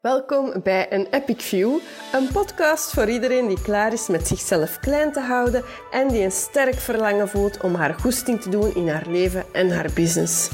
Welkom 0.00 0.52
bij 0.62 0.92
een 0.92 1.06
Epic 1.10 1.44
View, 1.44 1.78
een 2.12 2.28
podcast 2.32 2.92
voor 2.92 3.08
iedereen 3.08 3.48
die 3.48 3.62
klaar 3.62 3.92
is 3.92 4.08
met 4.08 4.26
zichzelf 4.26 4.78
klein 4.78 5.12
te 5.12 5.20
houden 5.20 5.64
en 5.90 6.08
die 6.08 6.24
een 6.24 6.32
sterk 6.32 6.74
verlangen 6.74 7.28
voelt 7.28 7.60
om 7.62 7.74
haar 7.74 7.94
goesting 7.94 8.40
te 8.40 8.50
doen 8.50 8.74
in 8.74 8.88
haar 8.88 9.06
leven 9.08 9.44
en 9.52 9.70
haar 9.70 9.90
business. 9.94 10.50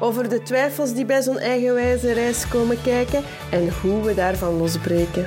Over 0.00 0.28
de 0.28 0.42
twijfels 0.42 0.94
die 0.94 1.04
bij 1.04 1.22
zo'n 1.22 1.38
eigenwijze 1.38 2.12
reis 2.12 2.48
komen 2.48 2.82
kijken 2.82 3.22
en 3.50 3.70
hoe 3.80 4.02
we 4.02 4.14
daarvan 4.14 4.56
losbreken. 4.56 5.26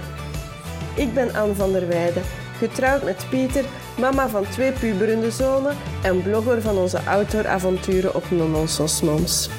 Ik 0.96 1.14
ben 1.14 1.36
Anne 1.36 1.54
van 1.54 1.72
der 1.72 1.88
Weijden, 1.88 2.24
getrouwd 2.58 3.04
met 3.04 3.26
Pieter, 3.30 3.66
mama 4.00 4.30
van 4.30 4.50
twee 4.50 4.72
puberende 4.72 5.32
zonen 5.32 5.78
en 6.04 6.24
blogger 6.24 6.62
van 6.62 6.78
onze 6.78 7.00
outdooravonturen 7.00 8.16
op 8.16 8.32
Nononsos 8.32 9.02
Moms. 9.02 9.50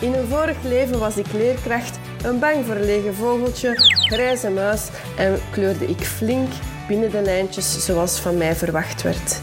In 0.00 0.14
een 0.14 0.26
vorig 0.26 0.62
leven 0.62 0.98
was 0.98 1.16
ik 1.16 1.32
leerkracht, 1.32 1.98
een 2.24 2.38
bang 2.38 2.64
verlegen 2.64 3.14
vogeltje, 3.14 3.74
grijze 4.08 4.50
muis 4.50 4.88
en 5.16 5.40
kleurde 5.50 5.86
ik 5.86 6.00
flink 6.00 6.52
binnen 6.88 7.10
de 7.10 7.22
lijntjes 7.22 7.84
zoals 7.84 8.18
van 8.18 8.36
mij 8.36 8.54
verwacht 8.54 9.02
werd. 9.02 9.40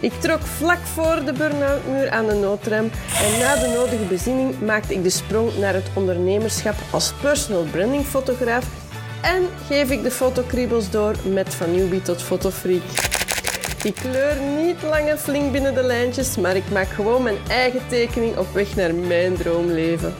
Ik 0.00 0.12
trok 0.20 0.40
vlak 0.40 0.78
voor 0.78 1.24
de 1.24 1.32
burn-out-muur 1.32 2.10
aan 2.10 2.26
de 2.26 2.34
noodrem 2.34 2.90
en 3.22 3.38
na 3.38 3.56
de 3.56 3.72
nodige 3.74 4.04
bezinning 4.04 4.60
maakte 4.60 4.94
ik 4.94 5.02
de 5.02 5.10
sprong 5.10 5.58
naar 5.58 5.74
het 5.74 5.90
ondernemerschap 5.94 6.74
als 6.90 7.12
personal 7.22 7.62
branding 7.62 8.04
fotograaf 8.04 8.66
en 9.22 9.48
geef 9.66 9.90
ik 9.90 10.02
de 10.02 10.10
fotokriebels 10.10 10.90
door 10.90 11.14
met 11.32 11.54
van 11.54 11.74
newbie 11.74 12.02
tot 12.02 12.22
fotofreak. 12.22 12.82
Ik 13.82 13.94
kleur 13.94 14.36
niet 14.56 14.82
lang 14.82 15.08
en 15.08 15.18
flink 15.18 15.52
binnen 15.52 15.74
de 15.74 15.82
lijntjes, 15.82 16.36
maar 16.36 16.56
ik 16.56 16.70
maak 16.72 16.88
gewoon 16.88 17.22
mijn 17.22 17.38
eigen 17.48 17.80
tekening 17.88 18.36
op 18.36 18.46
weg 18.52 18.76
naar 18.76 18.94
mijn 18.94 19.36
droomleven. 19.36 20.14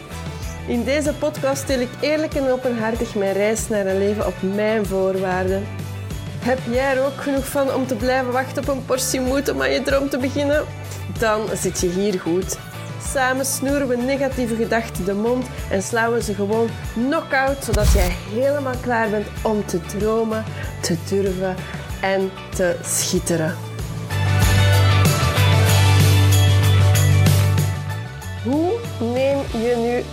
In 0.66 0.84
deze 0.84 1.14
podcast 1.14 1.66
deel 1.66 1.80
ik 1.80 1.88
eerlijk 2.00 2.34
en 2.34 2.50
openhartig 2.50 3.14
mijn 3.14 3.32
reis 3.32 3.68
naar 3.68 3.86
een 3.86 3.98
leven 3.98 4.26
op 4.26 4.34
mijn 4.54 4.86
voorwaarden. 4.86 5.66
Heb 6.38 6.58
jij 6.70 6.96
er 6.96 7.04
ook 7.04 7.20
genoeg 7.20 7.48
van 7.48 7.74
om 7.74 7.86
te 7.86 7.94
blijven 7.96 8.32
wachten 8.32 8.62
op 8.62 8.68
een 8.68 8.84
portie 8.84 9.20
moed 9.20 9.48
om 9.48 9.62
aan 9.62 9.70
je 9.70 9.82
droom 9.82 10.08
te 10.08 10.18
beginnen? 10.18 10.64
Dan 11.18 11.40
zit 11.54 11.80
je 11.80 11.88
hier 11.88 12.20
goed. 12.20 12.58
Samen 13.12 13.46
snoeren 13.46 13.88
we 13.88 13.96
negatieve 13.96 14.54
gedachten 14.54 15.04
de 15.04 15.14
mond 15.14 15.46
en 15.70 15.82
slaan 15.82 16.12
we 16.12 16.22
ze 16.22 16.34
gewoon 16.34 16.68
knock-out, 16.94 17.64
zodat 17.64 17.92
jij 17.92 18.16
helemaal 18.32 18.76
klaar 18.80 19.10
bent 19.10 19.26
om 19.42 19.66
te 19.66 19.80
dromen, 19.80 20.44
te 20.80 20.96
durven 21.08 21.54
en 22.00 22.30
te 22.54 22.76
schitteren. 22.82 23.73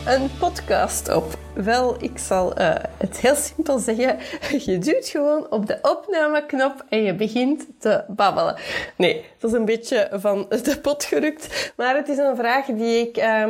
Een 0.05 0.29
podcast 0.39 1.15
op? 1.15 1.37
Wel, 1.53 1.95
ik 1.99 2.17
zal 2.17 2.59
uh, 2.59 2.75
het 2.97 3.17
heel 3.17 3.35
simpel 3.35 3.79
zeggen. 3.79 4.17
Je 4.65 4.77
duwt 4.77 5.07
gewoon 5.07 5.51
op 5.51 5.67
de 5.67 5.77
opnameknop 5.81 6.85
en 6.89 7.03
je 7.03 7.15
begint 7.15 7.65
te 7.79 8.03
babbelen. 8.07 8.55
Nee, 8.95 9.25
dat 9.39 9.51
is 9.51 9.57
een 9.57 9.65
beetje 9.65 10.09
van 10.11 10.45
de 10.63 10.79
pot 10.81 11.03
gerukt. 11.03 11.73
Maar 11.75 11.95
het 11.95 12.09
is 12.09 12.17
een 12.17 12.35
vraag 12.35 12.65
die 12.65 13.07
ik 13.07 13.17
uh, 13.17 13.47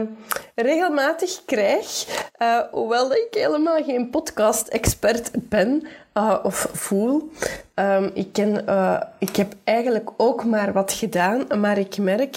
regelmatig 0.55 1.41
krijg. 1.45 2.05
Uh, 2.41 2.59
hoewel 2.71 3.11
ik 3.11 3.27
helemaal 3.31 3.83
geen 3.83 4.09
podcast-expert 4.09 5.31
ben 5.33 5.87
of 6.43 6.67
voel. 6.73 7.31
Um, 7.75 8.11
ik, 8.13 8.33
ken, 8.33 8.65
ik 9.19 9.35
heb 9.35 9.53
eigenlijk 9.63 10.09
ook 10.17 10.45
maar 10.45 10.73
wat 10.73 10.93
gedaan, 10.93 11.47
maar 11.59 11.77
ik 11.77 11.97
merk 11.97 12.35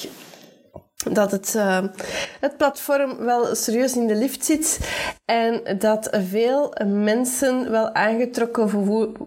dat 1.12 1.30
het, 1.30 1.55
uh, 1.56 1.78
het 2.41 2.56
platform 2.56 3.16
wel 3.16 3.55
serieus 3.55 3.97
in 3.97 4.06
de 4.06 4.14
lift 4.14 4.44
zit 4.44 4.78
en 5.24 5.78
dat 5.78 6.08
veel 6.12 6.74
mensen 6.86 7.70
wel 7.70 7.94
aangetrokken 7.94 8.70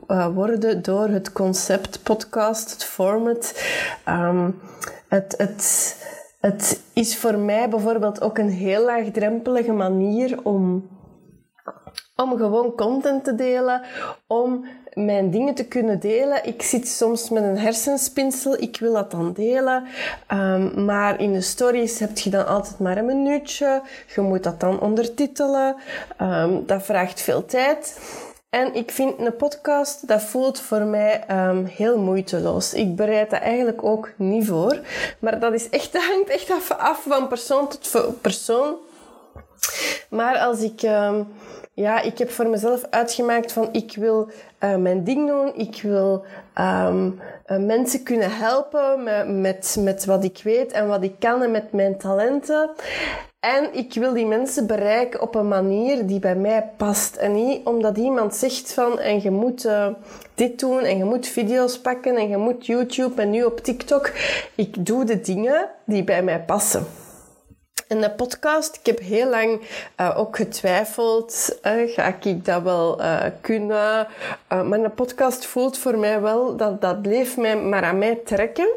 uh, 0.08 0.28
worden 0.33 0.81
door 0.81 1.08
het 1.08 1.31
concept 1.31 2.03
podcast, 2.03 2.72
het 2.72 2.83
format. 2.83 3.64
Um, 4.09 4.61
het, 5.08 5.33
het, 5.38 5.95
het 6.39 6.82
is 6.93 7.17
voor 7.17 7.38
mij 7.38 7.70
bijvoorbeeld 7.70 8.21
ook 8.21 8.38
een 8.38 8.49
heel 8.49 8.86
laagdrempelige 8.86 9.71
manier 9.71 10.39
om 10.44 10.89
om 12.17 12.38
gewoon 12.38 12.76
content 12.76 13.23
te 13.23 13.36
delen, 13.36 13.82
om 14.27 14.65
mijn 15.05 15.31
dingen 15.31 15.53
te 15.53 15.65
kunnen 15.65 15.99
delen. 15.99 16.45
Ik 16.45 16.61
zit 16.61 16.87
soms 16.87 17.30
met 17.30 17.43
een 17.43 17.58
hersenspinsel, 17.58 18.61
ik 18.61 18.77
wil 18.80 18.93
dat 18.93 19.11
dan 19.11 19.33
delen. 19.33 19.87
Um, 20.31 20.85
maar 20.85 21.21
in 21.21 21.33
de 21.33 21.41
stories 21.41 21.99
heb 21.99 22.17
je 22.17 22.30
dan 22.30 22.47
altijd 22.47 22.80
maar 22.80 22.97
een 22.97 23.05
minuutje. 23.05 23.81
Je 24.15 24.21
moet 24.21 24.43
dat 24.43 24.59
dan 24.59 24.80
ondertitelen. 24.80 25.75
Um, 26.21 26.65
dat 26.65 26.83
vraagt 26.83 27.21
veel 27.21 27.45
tijd. 27.45 27.99
En 28.49 28.73
ik 28.73 28.91
vind 28.91 29.19
een 29.19 29.35
podcast, 29.35 30.08
dat 30.08 30.21
voelt 30.21 30.59
voor 30.59 30.81
mij 30.81 31.23
um, 31.31 31.65
heel 31.65 31.99
moeiteloos. 31.99 32.73
Ik 32.73 32.95
bereid 32.95 33.29
dat 33.29 33.41
eigenlijk 33.41 33.83
ook 33.83 34.11
niet 34.15 34.47
voor. 34.47 34.79
Maar 35.19 35.39
dat, 35.39 35.53
is 35.53 35.69
echt, 35.69 35.97
hangt 36.11 36.29
echt 36.29 36.52
af, 36.77 37.05
van 37.08 37.27
persoon 37.27 37.67
tot 37.67 38.21
persoon. 38.21 38.75
Maar 40.09 40.37
als 40.37 40.61
ik... 40.61 40.81
Ja, 41.77 42.02
ik 42.02 42.17
heb 42.17 42.31
voor 42.31 42.47
mezelf 42.47 42.85
uitgemaakt 42.89 43.52
van 43.52 43.69
ik 43.71 43.95
wil 43.95 44.29
uh, 44.60 44.76
mijn 44.76 45.04
ding 45.04 45.28
doen. 45.28 45.52
Ik 45.56 45.82
wil 45.82 46.26
um, 46.60 47.20
uh, 47.48 47.58
mensen 47.58 48.04
kunnen 48.04 48.32
helpen 48.32 49.04
met, 49.04 49.28
met, 49.28 49.78
met 49.80 50.06
wat 50.06 50.23
ik 50.23 50.40
weet 50.44 50.72
en 50.72 50.88
wat 50.88 51.04
ik 51.04 51.16
kan 51.20 51.42
en 51.42 51.52
met 51.52 51.72
mijn 51.72 51.98
talenten. 51.98 52.70
En 53.40 53.73
ik 53.73 53.94
wil 53.94 54.14
die 54.14 54.26
mensen 54.26 54.68
bereiken 54.68 55.22
op 55.22 55.36
een 55.36 55.48
manier 55.48 56.06
die 56.06 56.20
bij 56.20 56.36
mij 56.36 56.70
past. 56.78 57.16
En 57.16 57.34
niet 57.34 57.66
omdat 57.66 57.98
iemand 57.98 58.36
zegt 58.36 58.73
van 58.73 59.00
en 59.00 59.22
je 59.22 59.32
moet 59.32 59.66
uh, 59.66 59.88
dit 60.34 60.60
doen 60.60 60.80
en 60.80 60.98
je 60.98 61.04
moet 61.04 61.28
video's 61.28 61.80
pakken 61.80 62.16
en 62.16 62.30
je 62.30 62.38
moet 62.38 62.66
YouTube 62.66 63.22
en 63.22 63.30
nu 63.30 63.44
op 63.44 63.60
TikTok. 63.60 64.12
Ik 64.56 64.86
doe 64.86 65.06
de 65.06 65.22
dingen 65.22 65.70
die 65.86 66.04
bij 66.04 66.24
mij 66.24 66.39
passen. 66.39 66.86
En 67.87 68.02
de 68.02 68.11
podcast, 68.11 68.75
ik 68.75 68.86
heb 68.86 68.99
heel 68.99 69.30
lang 69.30 69.61
uh, 69.99 70.14
ook 70.17 70.36
getwijfeld, 70.36 71.59
uh, 71.64 71.93
ga 71.93 72.15
ik 72.21 72.45
dat 72.45 72.61
wel 72.61 73.02
uh, 73.02 73.23
kunnen? 73.42 74.08
maar 74.48 74.80
een 74.80 74.93
podcast 74.93 75.45
voelt 75.45 75.77
voor 75.77 75.97
mij 75.97 76.21
wel, 76.21 76.55
dat, 76.55 76.81
dat 76.81 77.02
bleef 77.02 77.37
mij 77.37 77.58
maar 77.58 77.83
aan 77.83 77.97
mij 77.97 78.15
trekken 78.26 78.67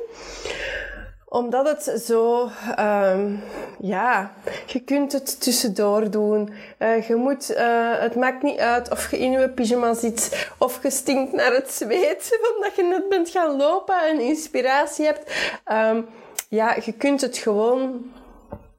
omdat 1.25 1.69
het 1.69 2.03
zo, 2.05 2.51
um, 2.79 3.43
ja, 3.81 4.33
je 4.67 4.81
kunt 4.81 5.13
het 5.13 5.41
tussendoor 5.41 6.11
doen. 6.11 6.53
Je 6.79 7.15
moet, 7.17 7.55
het 7.99 8.15
maakt 8.15 8.43
niet 8.43 8.59
uit 8.59 8.91
of 8.91 9.11
je 9.11 9.19
in 9.19 9.31
je 9.31 9.49
pyjama 9.49 9.95
zit 9.95 10.49
of 10.59 10.83
je 10.83 10.91
stinkt 10.91 11.33
naar 11.33 11.53
het 11.53 11.73
zweet 11.73 12.39
omdat 12.57 12.77
je 12.77 12.83
net 12.83 13.09
bent 13.09 13.29
gaan 13.29 13.57
lopen 13.57 14.09
en 14.09 14.21
inspiratie 14.21 15.05
hebt. 15.05 15.33
Um, 15.73 16.07
ja, 16.49 16.77
je 16.85 16.93
kunt 16.93 17.21
het 17.21 17.37
gewoon 17.37 18.11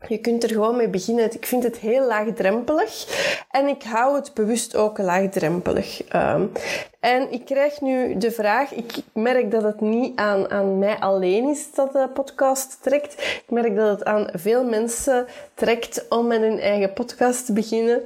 je 0.07 0.17
kunt 0.17 0.43
er 0.43 0.49
gewoon 0.49 0.75
mee 0.75 0.89
beginnen. 0.89 1.33
Ik 1.33 1.45
vind 1.45 1.63
het 1.63 1.77
heel 1.77 2.07
laagdrempelig 2.07 3.05
en 3.51 3.67
ik 3.67 3.83
hou 3.83 4.15
het 4.15 4.33
bewust 4.33 4.75
ook 4.75 4.97
laagdrempelig. 4.97 6.13
Um, 6.15 6.51
en 6.99 7.31
ik 7.31 7.45
krijg 7.45 7.81
nu 7.81 8.17
de 8.17 8.31
vraag, 8.31 8.73
ik 8.73 8.93
merk 9.13 9.51
dat 9.51 9.63
het 9.63 9.81
niet 9.81 10.19
aan, 10.19 10.51
aan 10.51 10.79
mij 10.79 10.95
alleen 10.99 11.49
is 11.49 11.73
dat 11.73 11.91
de 11.91 12.09
podcast 12.13 12.77
trekt. 12.81 13.13
Ik 13.13 13.49
merk 13.49 13.75
dat 13.75 13.89
het 13.89 14.05
aan 14.05 14.29
veel 14.33 14.63
mensen 14.63 15.25
trekt 15.53 16.05
om 16.09 16.27
met 16.27 16.39
hun 16.39 16.59
eigen 16.59 16.93
podcast 16.93 17.45
te 17.45 17.53
beginnen. 17.53 18.01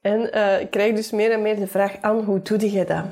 En 0.00 0.30
uh, 0.34 0.60
ik 0.60 0.70
krijg 0.70 0.94
dus 0.94 1.10
meer 1.10 1.32
en 1.32 1.42
meer 1.42 1.56
de 1.56 1.66
vraag 1.66 1.96
aan, 2.00 2.24
hoe 2.24 2.42
doe 2.42 2.72
je 2.72 2.84
dat? 2.84 3.04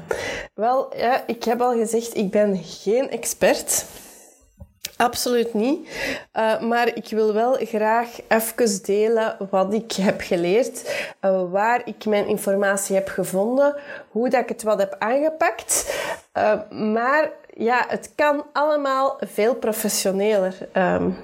Wel, 0.55 0.97
ja, 0.97 1.23
ik 1.27 1.45
heb 1.45 1.61
al 1.61 1.73
gezegd, 1.73 2.17
ik 2.17 2.31
ben 2.31 2.57
geen 2.65 3.11
expert. 3.11 3.85
Absoluut 4.99 5.55
niet. 5.55 5.89
Uh, 6.37 6.61
maar 6.61 6.97
ik 6.97 7.07
wil 7.11 7.35
wel 7.35 7.57
graag 7.61 8.09
even 8.29 8.83
delen 8.83 9.37
wat 9.51 9.75
ik 9.75 9.93
heb 9.93 10.21
geleerd, 10.21 11.07
uh, 11.25 11.51
waar 11.51 11.83
ik 11.85 12.05
mijn 12.05 12.27
informatie 12.27 12.95
heb 12.95 13.09
gevonden, 13.09 13.77
hoe 14.11 14.29
dat 14.29 14.41
ik 14.41 14.49
het 14.49 14.63
wat 14.63 14.79
heb 14.79 14.97
aangepakt. 14.99 15.99
Uh, 16.37 16.71
maar 16.71 17.31
ja, 17.55 17.85
het 17.89 18.13
kan 18.15 18.45
allemaal 18.53 19.19
veel 19.21 19.55
professioneler. 19.55 20.55
Um, 20.73 21.17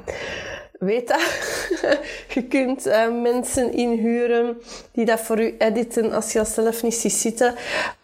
je 2.35 2.45
kunt 2.49 2.85
mensen 3.23 3.73
inhuren 3.73 4.63
die 4.93 5.05
dat 5.05 5.21
voor 5.21 5.41
u 5.41 5.55
editen 5.59 6.13
als 6.13 6.33
je 6.33 6.39
dat 6.39 6.49
zelf 6.49 6.83
niet 6.83 6.95
ziet 6.95 7.13
zitten. 7.13 7.55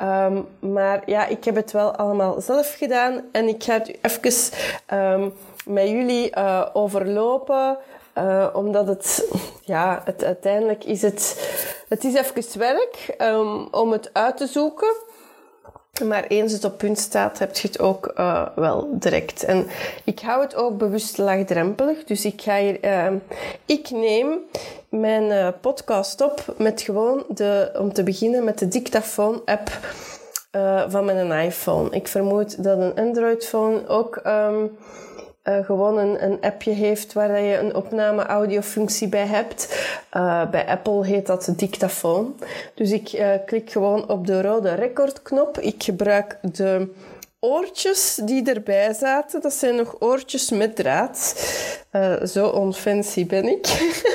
Um, 0.01 0.47
maar 0.73 1.03
ja, 1.07 1.27
ik 1.27 1.45
heb 1.45 1.55
het 1.55 1.73
wel 1.73 1.97
allemaal 1.97 2.41
zelf 2.41 2.75
gedaan 2.79 3.21
en 3.33 3.49
ik 3.49 3.63
ga 3.63 3.73
het 3.73 3.89
u 3.89 3.95
even 4.03 4.59
um, 4.99 5.33
met 5.67 5.89
jullie 5.89 6.37
uh, 6.37 6.67
overlopen. 6.73 7.79
Uh, 8.19 8.47
omdat 8.53 8.87
het, 8.87 9.29
ja, 9.65 10.03
het, 10.05 10.25
uiteindelijk 10.25 10.85
is 10.85 11.03
het, 11.03 11.51
het 11.89 12.05
is 12.05 12.15
even 12.15 12.59
werk 12.59 13.15
um, 13.19 13.69
om 13.71 13.93
het 13.93 14.11
uit 14.13 14.37
te 14.37 14.47
zoeken. 14.47 14.95
Maar 16.05 16.25
eens 16.25 16.53
het 16.53 16.65
op 16.65 16.79
punt 16.79 16.99
staat, 16.99 17.39
heb 17.39 17.57
je 17.57 17.69
het 17.69 17.81
ook 17.81 18.13
uh, 18.19 18.47
wel 18.55 18.89
direct. 18.91 19.45
En 19.45 19.67
ik 20.05 20.21
hou 20.21 20.43
het 20.43 20.55
ook 20.55 20.79
bewust 20.79 21.19
laagdrempelig. 21.19 22.05
Dus 22.05 22.25
ik 22.25 22.43
ga 22.43 22.57
hier... 22.57 22.85
Uh, 22.85 23.13
ik 23.67 23.91
neem 23.91 24.39
mijn 24.89 25.55
podcast 25.61 26.21
op 26.21 26.45
met 26.57 26.83
gewoon 26.83 27.25
de... 27.29 27.71
Om 27.79 27.93
te 27.93 28.03
beginnen 28.03 28.45
met 28.45 28.59
de 28.59 28.69
dictafoon-app 28.69 29.71
van 30.89 31.05
mijn 31.05 31.47
iPhone. 31.47 31.91
Ik 31.91 32.09
vermoed 32.09 32.65
dat 32.65 32.79
een 32.79 32.95
Android-phone 32.95 33.89
ook... 33.89 34.21
Um, 34.27 34.79
uh, 35.45 35.65
gewoon 35.65 35.99
een, 35.99 36.25
een, 36.25 36.41
appje 36.41 36.71
heeft 36.71 37.13
waar 37.13 37.41
je 37.41 37.59
een 37.59 37.75
opname 37.75 38.27
audiofunctie 38.27 39.09
bij 39.09 39.27
hebt. 39.27 39.89
Uh, 40.17 40.51
bij 40.51 40.67
Apple 40.67 41.07
heet 41.07 41.27
dat 41.27 41.53
dictafoon. 41.57 42.37
Dus 42.75 42.91
ik 42.91 43.13
uh, 43.13 43.29
klik 43.47 43.71
gewoon 43.71 44.09
op 44.09 44.27
de 44.27 44.43
rode 44.43 44.75
recordknop. 44.75 45.59
Ik 45.59 45.83
gebruik 45.83 46.39
de 46.43 46.89
oortjes 47.41 48.21
die 48.25 48.51
erbij 48.51 48.93
zaten. 48.93 49.41
Dat 49.41 49.53
zijn 49.53 49.77
nog 49.77 49.97
oortjes 49.99 50.51
met 50.51 50.77
draad. 50.77 51.35
zo 52.25 52.47
onfancy 52.47 53.27
ben 53.27 53.49
ik. 53.49 53.67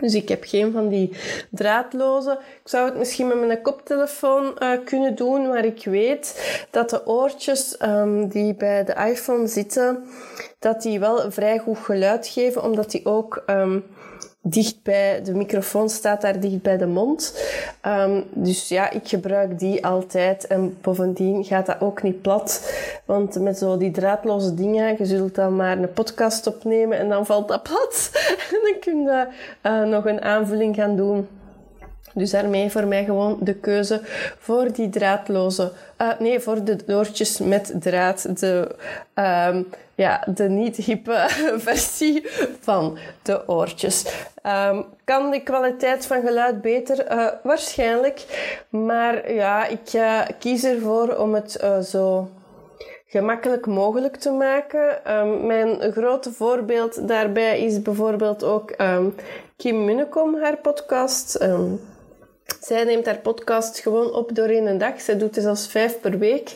Dus 0.00 0.14
ik 0.14 0.28
heb 0.28 0.44
geen 0.44 0.72
van 0.72 0.88
die 0.88 1.16
draadloze. 1.50 2.30
Ik 2.62 2.68
zou 2.68 2.84
het 2.84 2.98
misschien 2.98 3.26
met 3.26 3.46
mijn 3.46 3.62
koptelefoon 3.62 4.56
uh, 4.58 4.70
kunnen 4.84 5.14
doen, 5.14 5.48
maar 5.48 5.64
ik 5.64 5.84
weet 5.84 6.56
dat 6.70 6.90
de 6.90 7.06
oortjes 7.06 7.76
um, 7.82 8.28
die 8.28 8.54
bij 8.54 8.84
de 8.84 8.94
iPhone 8.94 9.46
zitten, 9.46 10.04
dat 10.58 10.82
die 10.82 11.00
wel 11.00 11.30
vrij 11.30 11.58
goed 11.58 11.78
geluid 11.78 12.26
geven, 12.26 12.62
omdat 12.62 12.90
die 12.90 13.06
ook 13.06 13.42
um, 13.46 13.84
dicht 14.42 14.82
bij, 14.82 15.22
de 15.22 15.34
microfoon 15.34 15.88
staat 15.88 16.20
daar 16.20 16.40
dicht 16.40 16.62
bij 16.62 16.76
de 16.76 16.86
mond. 16.86 17.34
Um, 17.86 18.24
dus 18.30 18.68
ja, 18.68 18.90
ik 18.90 19.08
gebruik 19.08 19.58
die 19.58 19.86
altijd. 19.86 20.46
En 20.46 20.78
bovendien 20.80 21.44
gaat 21.44 21.66
dat 21.66 21.80
ook 21.80 22.02
niet 22.02 22.22
plat. 22.22 22.72
Want 23.04 23.40
met 23.40 23.58
zo 23.58 23.76
die 23.76 23.90
draadloze 23.90 24.54
dingen, 24.54 24.94
je 24.98 25.06
zult 25.06 25.34
dan 25.34 25.56
maar 25.56 25.78
een 25.78 25.92
podcast 25.92 26.46
opnemen 26.46 26.98
en 26.98 27.08
dan 27.08 27.26
valt 27.26 27.48
dat 27.48 27.62
plat. 27.62 28.10
en 28.52 28.58
dan 28.62 28.80
kun 28.80 29.02
je 29.02 29.26
uh, 29.62 29.82
nog 29.82 30.04
een 30.06 30.22
aanvulling 30.22 30.74
gaan 30.74 30.96
doen. 30.96 31.28
Dus 32.18 32.30
daarmee 32.30 32.70
voor 32.70 32.86
mij 32.86 33.04
gewoon 33.04 33.38
de 33.40 33.54
keuze 33.54 34.00
voor 34.38 34.72
die 34.72 34.88
draadloze, 34.88 35.72
uh, 36.02 36.18
nee, 36.18 36.40
voor 36.40 36.64
de 36.64 36.76
doortjes 36.86 37.38
met 37.38 37.72
draad. 37.80 38.40
De, 38.40 38.68
um, 39.14 39.66
ja, 39.94 40.24
de 40.34 40.48
niet 40.48 40.76
hippe 40.76 41.26
versie 41.66 42.26
van 42.60 42.98
de 43.22 43.48
oortjes. 43.48 44.04
Um, 44.46 44.84
kan 45.04 45.30
de 45.30 45.42
kwaliteit 45.42 46.06
van 46.06 46.20
geluid 46.20 46.60
beter? 46.60 47.12
Uh, 47.12 47.26
waarschijnlijk. 47.42 48.24
Maar 48.68 49.32
ja, 49.32 49.66
ik 49.66 49.92
uh, 49.92 50.20
kies 50.38 50.64
ervoor 50.64 51.16
om 51.16 51.34
het 51.34 51.64
zo 51.84 52.30
gemakkelijk 53.06 53.66
mogelijk 53.66 54.16
te 54.16 54.30
maken. 54.30 55.16
Um, 55.16 55.46
mijn 55.46 55.92
grote 55.92 56.32
voorbeeld 56.32 57.08
daarbij 57.08 57.60
is 57.60 57.82
bijvoorbeeld 57.82 58.44
ook 58.44 58.74
Kim 59.56 59.84
Munnekom, 59.84 60.40
haar 60.40 60.56
podcast. 60.56 61.38
Zij 62.60 62.84
neemt 62.84 63.06
haar 63.06 63.18
podcast 63.18 63.78
gewoon 63.78 64.12
op 64.12 64.34
door 64.34 64.50
in 64.50 64.66
een 64.66 64.78
dag. 64.78 65.00
Zij 65.00 65.18
doet 65.18 65.34
het 65.34 65.44
zelfs 65.44 65.68
vijf 65.68 66.00
per 66.00 66.18
week. 66.18 66.54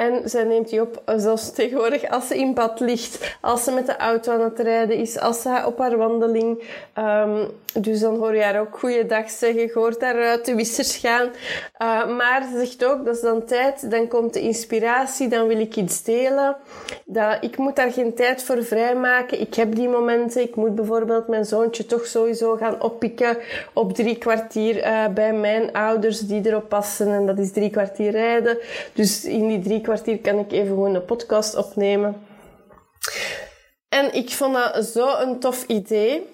En 0.00 0.28
zij 0.28 0.44
neemt 0.44 0.68
die 0.68 0.80
op 0.80 1.02
eh, 1.04 1.14
zelfs 1.18 1.52
tegenwoordig 1.52 2.10
als 2.10 2.26
ze 2.26 2.38
in 2.38 2.54
bad 2.54 2.80
ligt, 2.80 3.36
als 3.40 3.64
ze 3.64 3.70
met 3.70 3.86
de 3.86 3.96
auto 3.96 4.32
aan 4.32 4.40
het 4.40 4.58
rijden 4.58 4.96
is, 4.96 5.18
als 5.18 5.42
ze 5.42 5.62
op 5.66 5.78
haar 5.78 5.96
wandeling. 5.96 6.62
Um, 6.98 7.46
dus 7.74 8.00
dan 8.00 8.16
hoor 8.16 8.34
je 8.34 8.42
haar 8.42 8.60
ook 8.60 8.78
goeiedag 8.78 9.30
zeggen, 9.30 9.60
je 9.60 9.70
hoort 9.74 10.00
haar 10.00 10.22
uit 10.22 10.44
de 10.44 10.54
wissers 10.54 10.96
gaan. 10.96 11.28
Uh, 11.82 12.16
maar 12.16 12.42
ze 12.52 12.58
zegt 12.58 12.84
ook, 12.84 13.04
dat 13.04 13.14
is 13.14 13.20
dan 13.20 13.44
tijd, 13.44 13.90
dan 13.90 14.08
komt 14.08 14.32
de 14.32 14.40
inspiratie, 14.40 15.28
dan 15.28 15.46
wil 15.46 15.60
ik 15.60 15.76
iets 15.76 16.02
delen. 16.02 16.56
Dat, 17.04 17.36
ik 17.40 17.56
moet 17.56 17.76
daar 17.76 17.92
geen 17.92 18.14
tijd 18.14 18.42
voor 18.42 18.64
vrijmaken. 18.64 19.40
Ik 19.40 19.54
heb 19.54 19.74
die 19.74 19.88
momenten. 19.88 20.42
Ik 20.42 20.54
moet 20.54 20.74
bijvoorbeeld 20.74 21.28
mijn 21.28 21.44
zoontje 21.44 21.86
toch 21.86 22.06
sowieso 22.06 22.56
gaan 22.56 22.82
oppikken 22.82 23.36
op 23.72 23.94
drie 23.94 24.18
kwartier 24.18 24.76
uh, 24.76 25.06
bij 25.08 25.32
mijn 25.32 25.72
ouders 25.72 26.20
die 26.20 26.46
erop 26.46 26.68
passen. 26.68 27.08
En 27.08 27.26
dat 27.26 27.38
is 27.38 27.52
drie 27.52 27.70
kwartier 27.70 28.10
rijden. 28.10 28.58
Dus 28.92 29.24
in 29.24 29.48
die 29.48 29.60
drie 29.60 29.80
kwartier 29.80 29.89
kan 30.22 30.38
ik 30.38 30.52
even 30.52 30.66
gewoon 30.66 30.94
een 30.94 31.04
podcast 31.04 31.56
opnemen. 31.56 32.26
En 33.88 34.14
ik 34.14 34.30
vond 34.30 34.54
dat 34.54 34.84
zo 34.84 35.18
een 35.18 35.38
tof 35.38 35.64
idee. 35.66 36.26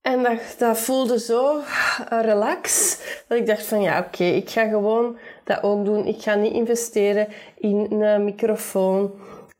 En 0.00 0.22
dat, 0.22 0.40
dat 0.58 0.78
voelde 0.78 1.18
zo 1.18 1.60
relax, 2.10 2.98
dat 3.28 3.38
ik 3.38 3.46
dacht 3.46 3.66
van 3.66 3.82
ja, 3.82 3.98
oké, 3.98 4.24
ik 4.24 4.50
ga 4.50 4.68
gewoon 4.68 5.18
dat 5.44 5.62
ook 5.62 5.84
doen. 5.84 6.06
Ik 6.06 6.22
ga 6.22 6.34
niet 6.34 6.52
investeren 6.52 7.28
in 7.58 8.02
een 8.02 8.24
microfoon 8.24 9.12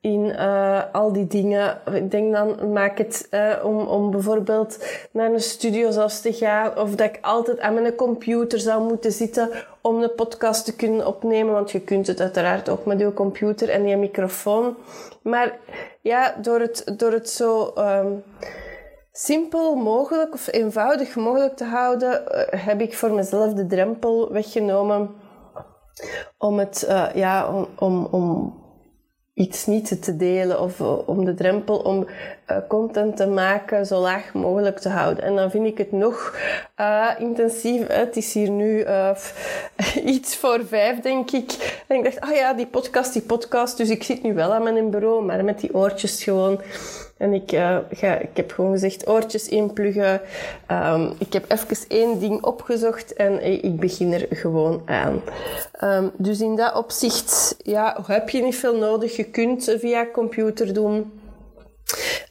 in 0.02 0.24
uh, 0.24 0.82
al 0.92 1.12
die 1.12 1.26
dingen. 1.26 1.80
Ik 1.92 2.10
denk 2.10 2.32
dan, 2.32 2.72
maak 2.72 2.98
het 2.98 3.28
uh, 3.30 3.64
om, 3.64 3.78
om 3.78 4.10
bijvoorbeeld 4.10 4.84
naar 5.12 5.32
een 5.32 5.40
studio 5.40 5.90
zelfs 5.90 6.20
te 6.20 6.32
gaan. 6.32 6.78
Of 6.78 6.90
dat 6.90 7.08
ik 7.08 7.18
altijd 7.20 7.60
aan 7.60 7.74
mijn 7.74 7.94
computer 7.94 8.60
zou 8.60 8.82
moeten 8.82 9.12
zitten 9.12 9.50
om 9.80 10.02
een 10.02 10.14
podcast 10.14 10.64
te 10.64 10.76
kunnen 10.76 11.06
opnemen. 11.06 11.52
Want 11.52 11.70
je 11.70 11.80
kunt 11.80 12.06
het 12.06 12.20
uiteraard 12.20 12.68
ook 12.68 12.84
met 12.84 13.00
je 13.00 13.12
computer 13.12 13.68
en 13.68 13.86
je 13.86 13.96
microfoon. 13.96 14.76
Maar 15.22 15.58
ja, 16.00 16.34
door 16.40 16.60
het, 16.60 16.94
door 16.96 17.12
het 17.12 17.30
zo... 17.30 17.72
Um, 17.78 18.22
simpel 19.12 19.74
mogelijk 19.74 20.32
of 20.32 20.52
eenvoudig 20.52 21.16
mogelijk 21.16 21.56
te 21.56 21.64
houden, 21.64 22.22
uh, 22.22 22.64
heb 22.64 22.80
ik 22.80 22.94
voor 22.94 23.12
mezelf 23.12 23.52
de 23.52 23.66
drempel 23.66 24.32
weggenomen 24.32 25.10
om 26.38 26.58
het, 26.58 26.86
ja, 27.14 27.48
om, 27.48 27.66
om, 27.78 28.04
om 28.10 28.61
iets 29.42 29.66
niet 29.66 30.02
te 30.02 30.16
delen 30.16 30.60
of 30.60 30.78
uh, 30.78 31.08
om 31.08 31.24
de 31.24 31.34
drempel 31.34 31.76
om 31.76 32.06
uh, 32.50 32.56
content 32.68 33.16
te 33.16 33.26
maken 33.26 33.86
zo 33.86 34.00
laag 34.00 34.32
mogelijk 34.32 34.78
te 34.78 34.88
houden. 34.88 35.24
En 35.24 35.36
dan 35.36 35.50
vind 35.50 35.66
ik 35.66 35.78
het 35.78 35.92
nog 35.92 36.38
uh, 36.80 37.08
intensief. 37.18 37.86
Het 37.86 38.16
is 38.16 38.34
hier 38.34 38.50
nu 38.50 38.86
iets 40.14 40.36
voor 40.36 40.66
vijf, 40.66 41.00
denk 41.00 41.30
ik. 41.30 41.82
En 41.86 41.96
ik 41.96 42.04
dacht, 42.04 42.20
ah 42.20 42.34
ja, 42.34 42.54
die 42.54 42.66
podcast, 42.66 43.12
die 43.12 43.22
podcast. 43.22 43.76
Dus 43.76 43.90
ik 43.90 44.02
zit 44.02 44.22
nu 44.22 44.34
wel 44.34 44.52
aan 44.52 44.62
mijn 44.62 44.90
bureau, 44.90 45.24
maar 45.24 45.44
met 45.44 45.60
die 45.60 45.74
oortjes 45.74 46.24
gewoon 46.24 46.60
en 47.22 47.32
ik, 47.32 47.52
uh, 47.52 47.78
ga, 47.90 48.18
ik 48.18 48.36
heb 48.36 48.52
gewoon 48.52 48.72
gezegd 48.72 49.08
oortjes 49.08 49.48
inpluggen. 49.48 50.20
Um, 50.70 51.12
ik 51.18 51.32
heb 51.32 51.44
even 51.50 51.76
één 51.88 52.20
ding 52.20 52.44
opgezocht 52.44 53.12
en 53.12 53.62
ik 53.64 53.80
begin 53.80 54.12
er 54.12 54.26
gewoon 54.30 54.82
aan. 54.84 55.22
Um, 55.84 56.10
dus 56.16 56.40
in 56.40 56.56
dat 56.56 56.74
opzicht 56.74 57.56
ja, 57.62 57.98
heb 58.06 58.28
je 58.28 58.42
niet 58.42 58.56
veel 58.56 58.76
nodig. 58.76 59.16
Je 59.16 59.24
kunt 59.24 59.76
via 59.78 60.06
computer 60.12 60.74
doen. 60.74 61.20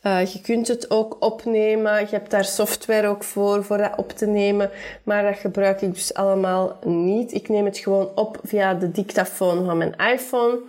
Uh, 0.03 0.25
je 0.25 0.41
kunt 0.41 0.67
het 0.67 0.91
ook 0.91 1.17
opnemen. 1.19 1.99
Je 1.99 2.07
hebt 2.09 2.31
daar 2.31 2.45
software 2.45 3.07
ook 3.07 3.23
voor, 3.23 3.63
voor 3.63 3.77
dat 3.77 3.91
op 3.95 4.11
te 4.11 4.25
nemen. 4.25 4.69
Maar 5.03 5.23
dat 5.23 5.37
gebruik 5.37 5.81
ik 5.81 5.93
dus 5.93 6.13
allemaal 6.13 6.77
niet. 6.85 7.33
Ik 7.33 7.49
neem 7.49 7.65
het 7.65 7.77
gewoon 7.77 8.09
op 8.15 8.39
via 8.43 8.73
de 8.73 8.91
dictafoon 8.91 9.65
van 9.65 9.77
mijn 9.77 9.95
iPhone. 10.13 10.59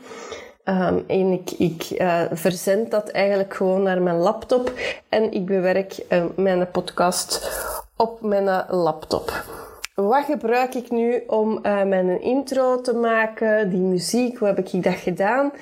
Um, 0.65 1.05
en 1.07 1.33
ik, 1.33 1.51
ik 1.51 1.91
uh, 1.91 2.23
verzend 2.33 2.91
dat 2.91 3.09
eigenlijk 3.09 3.55
gewoon 3.55 3.83
naar 3.83 4.03
mijn 4.03 4.17
laptop 4.17 4.73
en 5.09 5.33
ik 5.33 5.47
bewerk 5.47 6.05
uh, 6.09 6.25
mijn 6.37 6.71
podcast 6.71 7.51
op 7.97 8.21
mijn 8.21 8.65
laptop. 8.69 9.45
Wat 9.95 10.25
gebruik 10.25 10.75
ik 10.75 10.91
nu 10.91 11.23
om 11.27 11.51
uh, 11.53 11.83
mijn 11.83 12.21
intro 12.21 12.81
te 12.81 12.95
maken, 12.95 13.71
die 13.71 13.81
muziek, 13.81 14.39
hoe 14.39 14.49
heb 14.49 14.59
ik 14.59 14.83
dat 14.83 14.95
gedaan? 14.95 15.53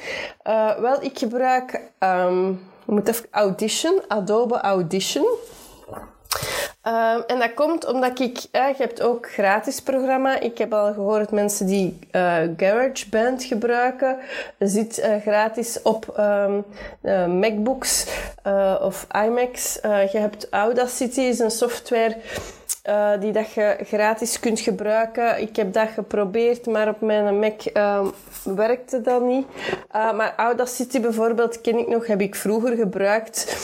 wel, 0.80 1.02
ik 1.02 1.18
gebruik 1.18 1.80
ik 2.90 2.96
moet 2.96 3.08
even 3.08 3.26
Audition, 3.30 4.00
Adobe 4.08 4.60
Audition. 4.60 5.26
Um, 6.86 7.22
en 7.26 7.38
dat 7.38 7.54
komt 7.54 7.86
omdat 7.86 8.20
ik, 8.20 8.38
uh, 8.52 8.68
je 8.68 8.74
hebt 8.76 9.02
ook 9.02 9.30
gratis 9.32 9.80
programma. 9.80 10.40
Ik 10.40 10.58
heb 10.58 10.72
al 10.72 10.92
gehoord 10.92 11.30
mensen 11.30 11.66
die 11.66 11.98
uh, 12.12 12.36
GarageBand 12.56 13.44
gebruiken. 13.44 14.16
Zit 14.58 14.98
uh, 14.98 15.16
gratis 15.20 15.82
op 15.82 16.14
um, 16.18 16.64
MacBooks 17.38 18.06
of 18.82 19.06
iMacs. 19.24 19.78
je 19.82 20.18
hebt 20.18 20.46
Audacity, 20.50 21.20
is 21.20 21.38
een 21.38 21.50
software 21.50 22.16
die 23.20 23.32
dat 23.32 23.52
je 23.52 23.76
gratis 23.82 24.40
kunt 24.40 24.60
gebruiken. 24.60 25.40
Ik 25.40 25.56
heb 25.56 25.72
dat 25.72 25.88
geprobeerd, 25.94 26.66
maar 26.66 26.88
op 26.88 27.00
mijn 27.00 27.38
Mac 27.38 27.62
um, 27.74 28.12
werkte 28.56 29.00
dat 29.00 29.22
niet. 29.22 29.46
maar 29.92 30.34
Audacity 30.36 31.00
bijvoorbeeld 31.00 31.60
ken 31.60 31.78
ik 31.78 31.88
nog, 31.88 32.06
heb 32.06 32.20
ik 32.20 32.34
vroeger 32.34 32.76
gebruikt 32.76 33.56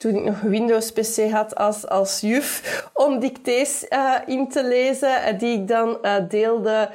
toen 0.00 0.14
ik 0.14 0.24
nog 0.24 0.42
een 0.42 0.50
Windows-PC 0.50 1.30
had 1.30 1.54
als, 1.54 1.88
als 1.88 2.20
juf, 2.20 2.84
om 2.92 3.18
dictées 3.18 3.84
in 4.26 4.48
te 4.48 4.64
lezen, 4.64 5.22
eh, 5.22 5.38
die 5.38 5.58
ik 5.58 5.68
dan 5.68 5.98
deelde 6.28 6.88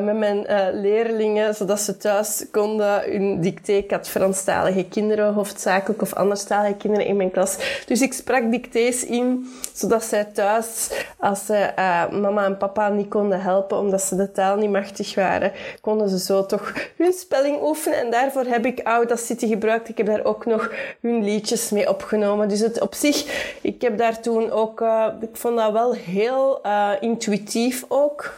met 0.00 0.16
mijn 0.16 0.46
leerlingen, 0.80 1.54
zodat 1.54 1.80
ze 1.80 1.96
thuis 1.96 2.46
konden 2.50 3.02
hun 3.12 3.40
dicté. 3.40 3.72
Ik 3.72 3.90
had 3.90 4.08
Franstalige 4.08 4.84
kinderen 4.84 5.32
hoofdzakelijk, 5.32 6.02
of 6.02 6.14
anderstalige 6.14 6.67
kinderen 6.76 7.06
in 7.06 7.16
mijn 7.16 7.30
klas. 7.30 7.56
Dus 7.86 8.00
ik 8.00 8.12
sprak 8.12 8.50
dictées 8.50 9.04
in, 9.04 9.46
zodat 9.72 10.04
zij 10.04 10.24
thuis 10.24 10.90
als 11.18 11.46
ze 11.46 11.70
uh, 11.78 12.10
mama 12.10 12.44
en 12.44 12.56
papa 12.56 12.88
niet 12.88 13.08
konden 13.08 13.40
helpen 13.40 13.78
omdat 13.78 14.02
ze 14.02 14.16
de 14.16 14.32
taal 14.32 14.56
niet 14.56 14.70
machtig 14.70 15.14
waren, 15.14 15.52
konden 15.80 16.08
ze 16.08 16.18
zo 16.18 16.46
toch 16.46 16.72
hun 16.96 17.12
spelling 17.12 17.62
oefenen. 17.62 17.98
En 17.98 18.10
daarvoor 18.10 18.44
heb 18.44 18.66
ik 18.66 18.80
Audacity 18.84 19.46
gebruikt. 19.46 19.88
Ik 19.88 19.96
heb 19.96 20.06
daar 20.06 20.24
ook 20.24 20.46
nog 20.46 20.72
hun 21.00 21.24
liedjes 21.24 21.70
mee 21.70 21.88
opgenomen. 21.88 22.48
Dus 22.48 22.60
het 22.60 22.80
op 22.80 22.94
zich, 22.94 23.52
ik 23.60 23.82
heb 23.82 23.98
daar 23.98 24.20
toen 24.20 24.50
ook, 24.50 24.80
uh, 24.80 25.06
ik 25.20 25.36
vond 25.36 25.56
dat 25.56 25.72
wel 25.72 25.92
heel 25.92 26.60
uh, 26.66 26.90
intuïtief 27.00 27.84
ook. 27.88 28.32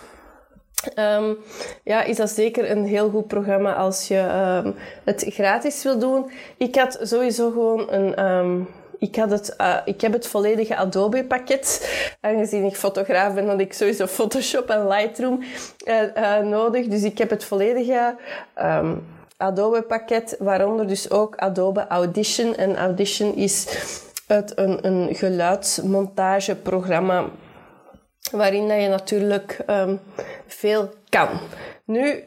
Um, 0.99 1.37
ja, 1.85 2.03
is 2.03 2.17
dat 2.17 2.31
zeker 2.31 2.71
een 2.71 2.85
heel 2.85 3.11
goed 3.11 3.27
programma 3.27 3.75
als 3.75 4.09
je 4.09 4.19
um, 4.65 4.75
het 5.05 5.25
gratis 5.29 5.83
wil 5.83 5.99
doen. 5.99 6.31
Ik 6.57 6.77
had 6.77 6.99
sowieso 7.03 7.51
gewoon 7.51 7.93
een... 7.93 8.25
Um, 8.25 8.69
ik, 8.99 9.17
had 9.17 9.31
het, 9.31 9.55
uh, 9.61 9.77
ik 9.85 10.01
heb 10.01 10.13
het 10.13 10.27
volledige 10.27 10.77
Adobe-pakket. 10.77 11.91
Aangezien 12.21 12.65
ik 12.65 12.77
fotograaf 12.77 13.35
ben, 13.35 13.49
had 13.49 13.61
ik 13.61 13.73
sowieso 13.73 14.07
Photoshop 14.07 14.69
en 14.69 14.89
Lightroom 14.89 15.43
uh, 15.85 16.03
uh, 16.17 16.39
nodig. 16.39 16.87
Dus 16.87 17.03
ik 17.03 17.19
heb 17.19 17.31
het 17.31 17.45
volledige 17.45 18.17
Adobe-pakket, 19.37 20.37
waaronder 20.39 20.89
dus 20.89 21.11
ook 21.11 21.37
Adobe 21.37 21.87
Audition. 21.87 22.57
En 22.57 22.77
Audition 22.77 23.35
is 23.35 23.67
het 24.27 24.59
een, 24.59 24.87
een 24.87 25.15
geluidsmontageprogramma 25.15 27.25
waarin 28.31 28.69
dat 28.69 28.81
je 28.81 28.89
natuurlijk 28.89 29.59
um, 29.67 30.01
veel 30.47 30.89
kan. 31.09 31.29
Nu, 31.85 32.25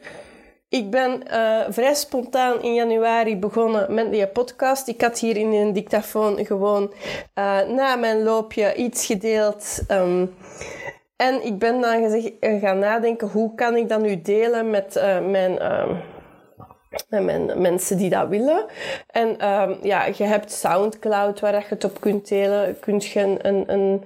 ik 0.70 0.90
ben 0.90 1.24
uh, 1.32 1.60
vrij 1.70 1.94
spontaan 1.94 2.62
in 2.62 2.74
januari 2.74 3.38
begonnen 3.38 3.94
met 3.94 4.12
die 4.12 4.28
podcast. 4.28 4.88
Ik 4.88 5.02
had 5.02 5.20
hier 5.20 5.38
in 5.38 5.54
een 5.54 5.74
dictafoon 5.74 6.46
gewoon 6.46 6.94
uh, 7.36 7.62
na 7.62 7.96
mijn 7.96 8.24
loopje 8.24 8.76
iets 8.76 9.06
gedeeld. 9.06 9.84
Um, 9.92 10.36
en 11.16 11.46
ik 11.46 11.58
ben 11.58 11.82
dan 11.82 12.04
gezegd, 12.04 12.32
uh, 12.40 12.62
gaan 12.62 12.80
nadenken, 12.80 13.28
hoe 13.28 13.56
kan 13.56 13.76
ik 13.76 13.90
dat 13.90 14.02
nu 14.02 14.22
delen 14.22 14.70
met 14.70 15.02
mijn 15.30 15.60
en 17.10 17.26
men, 17.26 17.62
mensen 17.62 17.98
die 17.98 18.10
dat 18.10 18.28
willen. 18.28 18.66
En 19.12 19.50
um, 19.50 19.78
ja, 19.82 20.06
je 20.16 20.24
hebt 20.24 20.52
Soundcloud 20.52 21.40
waar 21.40 21.54
je 21.54 21.64
het 21.68 21.84
op 21.84 22.00
kunt 22.00 22.28
delen. 22.28 22.80
Kunt 22.80 23.06
je 23.06 23.38
een, 23.42 23.64
een, 23.72 24.04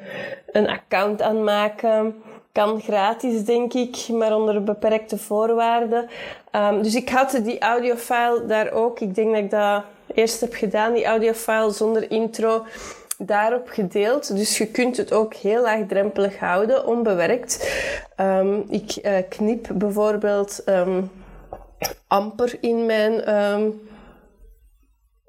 een 0.52 0.68
account 0.70 1.22
aanmaken. 1.22 2.22
Kan 2.52 2.82
gratis, 2.82 3.44
denk 3.44 3.74
ik, 3.74 4.08
maar 4.10 4.36
onder 4.36 4.64
beperkte 4.64 5.18
voorwaarden. 5.18 6.10
Um, 6.52 6.82
dus 6.82 6.96
ik 6.96 7.10
had 7.10 7.40
die 7.44 7.60
audiofile 7.60 8.46
daar 8.46 8.72
ook. 8.72 9.00
Ik 9.00 9.16
denk 9.16 9.34
dat 9.34 9.44
ik 9.44 9.50
dat 9.50 9.84
eerst 10.14 10.42
heb 10.42 10.54
gedaan, 10.54 10.94
die 10.94 11.06
audiofile 11.06 11.72
zonder 11.72 12.12
intro 12.12 12.66
daarop 13.18 13.70
gedeeld. 13.70 14.36
Dus 14.36 14.58
je 14.58 14.68
kunt 14.68 14.98
het 14.98 15.14
ook 15.14 15.34
heel 15.34 15.62
laagdrempelig 15.62 16.40
houden, 16.40 16.88
onbewerkt. 16.88 17.84
Um, 18.20 18.66
ik 18.70 18.98
uh, 19.02 19.18
knip 19.30 19.68
bijvoorbeeld 19.74 20.62
um, 20.66 21.12
amper 22.08 22.58
in 22.62 22.86
mijn 22.86 23.36
um, 23.36 23.90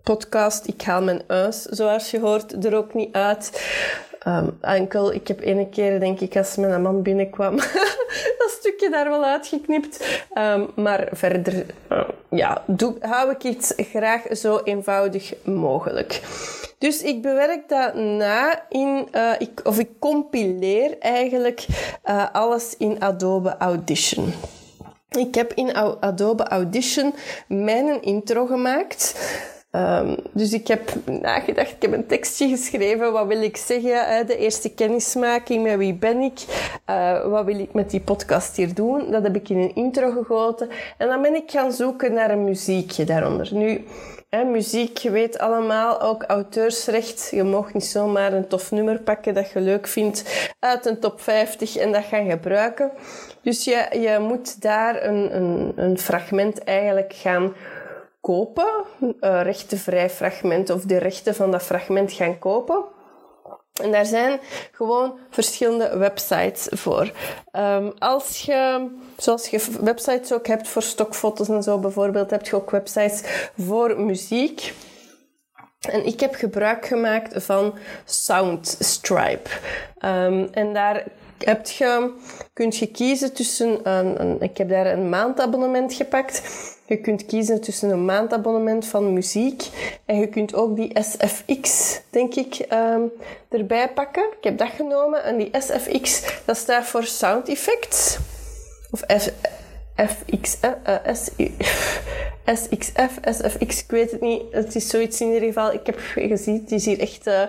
podcast. 0.02 0.66
Ik 0.66 0.82
haal 0.82 1.02
mijn 1.02 1.22
huis, 1.26 1.62
zoals 1.62 2.10
je 2.10 2.20
hoort, 2.20 2.64
er 2.64 2.74
ook 2.74 2.94
niet 2.94 3.14
uit. 3.14 3.62
Um, 4.26 4.58
enkel, 4.60 5.12
ik 5.12 5.28
heb 5.28 5.40
ene 5.40 5.68
keer, 5.68 6.00
denk 6.00 6.20
ik, 6.20 6.36
als 6.36 6.56
mijn 6.56 6.82
man 6.82 7.02
binnenkwam, 7.02 7.56
dat 8.38 8.56
stukje 8.58 8.90
daar 8.90 9.08
wel 9.08 9.24
uitgeknipt. 9.24 10.26
Um, 10.38 10.70
maar 10.76 11.08
verder, 11.12 11.66
uh, 11.92 12.08
ja, 12.30 12.62
doe, 12.66 12.96
hou 13.00 13.30
ik 13.30 13.42
het 13.42 13.74
graag 13.76 14.22
zo 14.30 14.60
eenvoudig 14.64 15.34
mogelijk. 15.44 16.22
Dus 16.78 17.02
ik 17.02 17.22
bewerk 17.22 17.68
dat 17.68 17.94
na 17.94 18.66
in, 18.68 19.08
uh, 19.12 19.32
ik, 19.38 19.60
of 19.64 19.78
ik 19.78 19.88
compileer 19.98 20.98
eigenlijk 20.98 21.66
uh, 22.04 22.26
alles 22.32 22.76
in 22.76 23.02
Adobe 23.02 23.56
Audition. 23.56 24.32
Ik 25.10 25.34
heb 25.34 25.52
in 25.52 25.74
Adobe 26.00 26.42
Audition 26.42 27.14
mijn 27.46 28.02
intro 28.02 28.46
gemaakt. 28.46 29.14
Um, 29.78 30.16
dus 30.32 30.52
ik 30.52 30.68
heb 30.68 30.90
nagedacht, 31.04 31.70
ik 31.70 31.82
heb 31.82 31.92
een 31.92 32.06
tekstje 32.06 32.48
geschreven. 32.48 33.12
Wat 33.12 33.26
wil 33.26 33.42
ik 33.42 33.56
zeggen? 33.56 34.26
De 34.26 34.36
eerste 34.36 34.74
kennismaking, 34.74 35.62
met 35.62 35.76
wie 35.76 35.94
ben 35.94 36.20
ik? 36.20 36.38
Uh, 36.90 37.26
wat 37.26 37.44
wil 37.44 37.58
ik 37.58 37.72
met 37.72 37.90
die 37.90 38.00
podcast 38.00 38.56
hier 38.56 38.74
doen? 38.74 39.10
Dat 39.10 39.22
heb 39.22 39.36
ik 39.36 39.48
in 39.48 39.58
een 39.58 39.74
intro 39.74 40.10
gegoten. 40.10 40.68
En 40.98 41.08
dan 41.08 41.22
ben 41.22 41.34
ik 41.34 41.50
gaan 41.50 41.72
zoeken 41.72 42.12
naar 42.12 42.30
een 42.30 42.44
muziekje 42.44 43.04
daaronder. 43.04 43.48
Nu, 43.52 43.84
hè, 44.28 44.44
muziek, 44.44 44.96
je 44.96 45.10
weet 45.10 45.38
allemaal, 45.38 46.00
ook 46.00 46.22
auteursrecht. 46.22 47.28
Je 47.30 47.44
mag 47.44 47.72
niet 47.72 47.84
zomaar 47.84 48.32
een 48.32 48.48
tof 48.48 48.70
nummer 48.70 49.00
pakken 49.00 49.34
dat 49.34 49.50
je 49.50 49.60
leuk 49.60 49.86
vindt 49.86 50.50
uit 50.58 50.86
een 50.86 51.00
top 51.00 51.20
50 51.20 51.76
en 51.76 51.92
dat 51.92 52.04
gaan 52.04 52.30
gebruiken. 52.30 52.90
Dus 53.42 53.64
je, 53.64 53.86
je 53.92 54.18
moet 54.20 54.62
daar 54.62 55.04
een, 55.04 55.36
een, 55.36 55.72
een 55.76 55.98
fragment 55.98 56.64
eigenlijk 56.64 57.12
gaan 57.16 57.52
kopen, 58.28 58.84
uh, 59.00 59.42
rechtenvrij 59.42 60.10
fragment 60.10 60.70
of 60.70 60.82
de 60.82 60.96
rechten 60.96 61.34
van 61.34 61.50
dat 61.50 61.62
fragment 61.62 62.12
gaan 62.12 62.38
kopen. 62.38 62.84
En 63.82 63.90
daar 63.92 64.06
zijn 64.06 64.40
gewoon 64.72 65.18
verschillende 65.30 65.98
websites 65.98 66.68
voor. 66.70 67.12
Um, 67.52 67.92
als 67.98 68.40
je, 68.40 68.88
zoals 69.16 69.48
je 69.48 69.66
websites 69.80 70.32
ook 70.32 70.46
hebt 70.46 70.68
voor 70.68 70.82
stokfoto's 70.82 71.48
en 71.48 71.62
zo 71.62 71.78
bijvoorbeeld, 71.78 72.30
heb 72.30 72.46
je 72.46 72.56
ook 72.56 72.70
websites 72.70 73.22
voor 73.58 74.00
muziek. 74.00 74.74
En 75.90 76.06
ik 76.06 76.20
heb 76.20 76.34
gebruik 76.34 76.86
gemaakt 76.86 77.44
van 77.44 77.74
Soundstripe. 78.04 79.50
Um, 80.04 80.48
en 80.52 80.74
daar 80.74 81.04
heb 81.38 81.66
je, 81.66 82.12
kunt 82.52 82.76
je 82.76 82.86
kiezen 82.86 83.34
tussen 83.34 83.70
ik 84.40 84.58
heb 84.58 84.68
daar 84.68 84.86
een 84.86 85.08
maandabonnement 85.08 85.94
gepakt. 85.94 86.42
Je 86.88 86.96
kunt 86.96 87.26
kiezen 87.26 87.60
tussen 87.60 87.90
een 87.90 88.04
maandabonnement 88.04 88.86
van 88.86 89.12
muziek 89.12 89.62
en 90.04 90.18
je 90.18 90.28
kunt 90.28 90.54
ook 90.54 90.76
die 90.76 91.02
SFX, 91.02 92.00
denk 92.10 92.34
ik, 92.34 92.66
um, 92.72 93.12
erbij 93.48 93.92
pakken. 93.92 94.22
Ik 94.22 94.44
heb 94.44 94.58
dat 94.58 94.68
genomen 94.68 95.24
en 95.24 95.36
die 95.36 95.50
SFX, 95.52 96.22
dat 96.44 96.56
staat 96.56 96.84
voor 96.84 97.04
Sound 97.04 97.48
Effects. 97.48 98.18
Of 98.90 99.00
F, 99.00 99.30
FX, 99.96 100.58
S, 101.12 101.30
SXF, 102.44 103.18
SFX, 103.22 103.82
ik 103.82 103.90
weet 103.90 104.10
het 104.10 104.20
niet. 104.20 104.42
Het 104.50 104.74
is 104.74 104.88
zoiets 104.88 105.20
in 105.20 105.26
ieder 105.26 105.42
geval. 105.42 105.72
Ik 105.72 105.86
heb 105.86 105.98
gezien, 106.14 106.60
het 106.60 106.72
is 106.72 106.84
hier 106.84 107.00
echt 107.00 107.26
uh, 107.26 107.42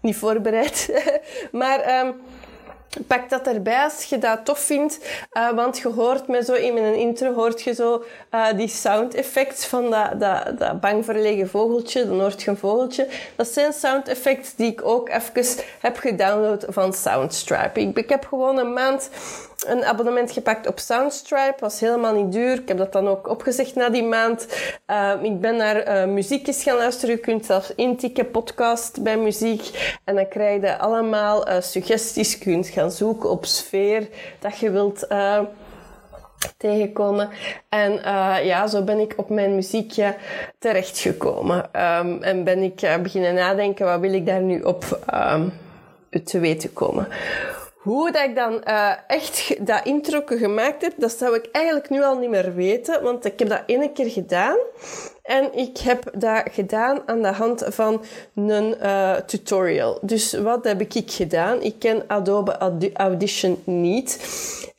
niet 0.00 0.16
voorbereid. 0.16 0.90
maar 1.52 2.06
um, 2.06 2.14
Pak 3.06 3.30
dat 3.30 3.46
erbij 3.46 3.82
als 3.84 4.04
je 4.04 4.18
dat 4.18 4.44
tof 4.44 4.58
vindt. 4.58 4.98
Uh, 5.32 5.50
want 5.50 5.78
je 5.78 5.88
hoort 5.88 6.28
me 6.28 6.44
zo 6.44 6.52
in 6.52 6.74
mijn 6.74 6.94
intro, 6.94 7.34
hoort 7.34 7.62
je 7.62 7.74
zo 7.74 8.04
uh, 8.34 8.46
die 8.56 8.68
sound 8.68 9.14
effects 9.14 9.66
van 9.66 9.90
dat, 9.90 10.20
dat, 10.20 10.58
dat 10.58 10.80
bang 10.80 11.04
verlegen 11.04 11.48
vogeltje. 11.48 12.06
Dan 12.06 12.20
hoort 12.20 12.42
je 12.42 12.50
een 12.50 12.56
vogeltje. 12.56 13.08
Dat 13.36 13.48
zijn 13.48 13.72
sound 13.72 14.08
effects 14.08 14.54
die 14.54 14.72
ik 14.72 14.84
ook 14.84 15.08
even 15.08 15.64
heb 15.80 15.96
gedownload 15.96 16.64
van 16.68 16.92
Soundstripe. 16.92 17.80
Ik 17.80 18.08
heb 18.08 18.26
gewoon 18.26 18.58
een 18.58 18.72
maand 18.72 19.10
een 19.66 19.84
abonnement 19.84 20.32
gepakt 20.32 20.66
op 20.66 20.78
Soundstripe. 20.78 21.54
Was 21.58 21.80
helemaal 21.80 22.14
niet 22.14 22.32
duur. 22.32 22.52
Ik 22.52 22.68
heb 22.68 22.78
dat 22.78 22.92
dan 22.92 23.08
ook 23.08 23.28
opgezegd 23.28 23.74
na 23.74 23.88
die 23.88 24.04
maand. 24.04 24.46
Uh, 24.86 25.12
ik 25.22 25.40
ben 25.40 25.56
naar 25.56 25.88
uh, 25.88 26.12
muziekjes 26.12 26.62
gaan 26.62 26.76
luisteren. 26.76 27.14
Je 27.14 27.20
kunt 27.20 27.46
zelfs 27.46 27.74
intikken, 27.74 28.30
podcast 28.30 29.02
bij 29.02 29.16
muziek. 29.16 29.98
En 30.04 30.14
dan 30.14 30.28
krijg 30.28 30.62
je 30.62 30.78
allemaal 30.78 31.48
uh, 31.48 31.60
suggesties. 31.60 32.32
Je 32.32 32.38
kunt 32.38 32.68
gaan 32.68 32.90
zoeken 32.90 33.30
op 33.30 33.44
sfeer 33.44 34.08
dat 34.40 34.58
je 34.58 34.70
wilt 34.70 35.06
tegenkomen. 36.56 37.28
En 37.68 37.92
ja, 38.44 38.66
zo 38.66 38.82
ben 38.82 38.98
ik 38.98 39.14
op 39.16 39.28
mijn 39.28 39.54
muziekje 39.54 40.14
terechtgekomen. 40.58 41.56
Um, 41.56 42.22
en 42.22 42.44
ben 42.44 42.62
ik 42.62 42.82
uh, 42.82 42.96
beginnen 42.96 43.34
nadenken, 43.34 43.86
wat 43.86 44.00
wil 44.00 44.12
ik 44.12 44.26
daar 44.26 44.40
nu 44.40 44.60
op 44.62 44.98
um, 45.14 45.52
te 46.24 46.38
weten 46.38 46.72
komen. 46.72 47.08
Hoe 47.82 48.10
dat 48.10 48.22
ik 48.22 48.34
dan 48.34 48.62
uh, 48.68 48.92
echt 49.06 49.66
dat 49.66 49.84
intro 49.84 50.22
gemaakt 50.26 50.82
heb, 50.82 50.92
dat 50.96 51.12
zou 51.12 51.34
ik 51.34 51.48
eigenlijk 51.52 51.90
nu 51.90 52.02
al 52.02 52.18
niet 52.18 52.30
meer 52.30 52.54
weten, 52.54 53.02
want 53.02 53.24
ik 53.24 53.38
heb 53.38 53.48
dat 53.48 53.62
één 53.66 53.92
keer 53.92 54.10
gedaan. 54.10 54.56
En 55.22 55.54
ik 55.54 55.78
heb 55.78 56.10
dat 56.14 56.42
gedaan 56.50 57.02
aan 57.06 57.22
de 57.22 57.32
hand 57.32 57.64
van 57.68 58.04
een 58.34 58.76
uh, 58.82 59.14
tutorial. 59.14 59.98
Dus 60.02 60.32
wat 60.32 60.64
heb 60.64 60.80
ik 60.80 61.02
gedaan? 61.06 61.62
Ik 61.62 61.74
ken 61.78 62.04
Adobe 62.06 62.58
Audition 62.94 63.62
niet. 63.64 64.18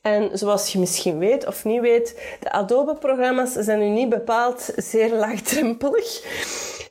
En 0.01 0.29
zoals 0.33 0.71
je 0.71 0.79
misschien 0.79 1.17
weet 1.17 1.47
of 1.47 1.63
niet 1.63 1.81
weet, 1.81 2.37
de 2.39 2.51
Adobe-programma's 2.51 3.51
zijn 3.51 3.79
nu 3.79 3.89
niet 3.89 4.09
bepaald 4.09 4.73
zeer 4.75 5.13
laagdrempelig. 5.13 6.21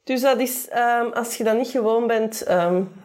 Dus 0.04 0.20
dat 0.20 0.38
is, 0.38 0.68
um, 1.00 1.12
als 1.12 1.36
je 1.36 1.44
dat 1.44 1.56
niet 1.56 1.68
gewoon 1.68 2.06
bent... 2.06 2.50
Um, 2.50 3.00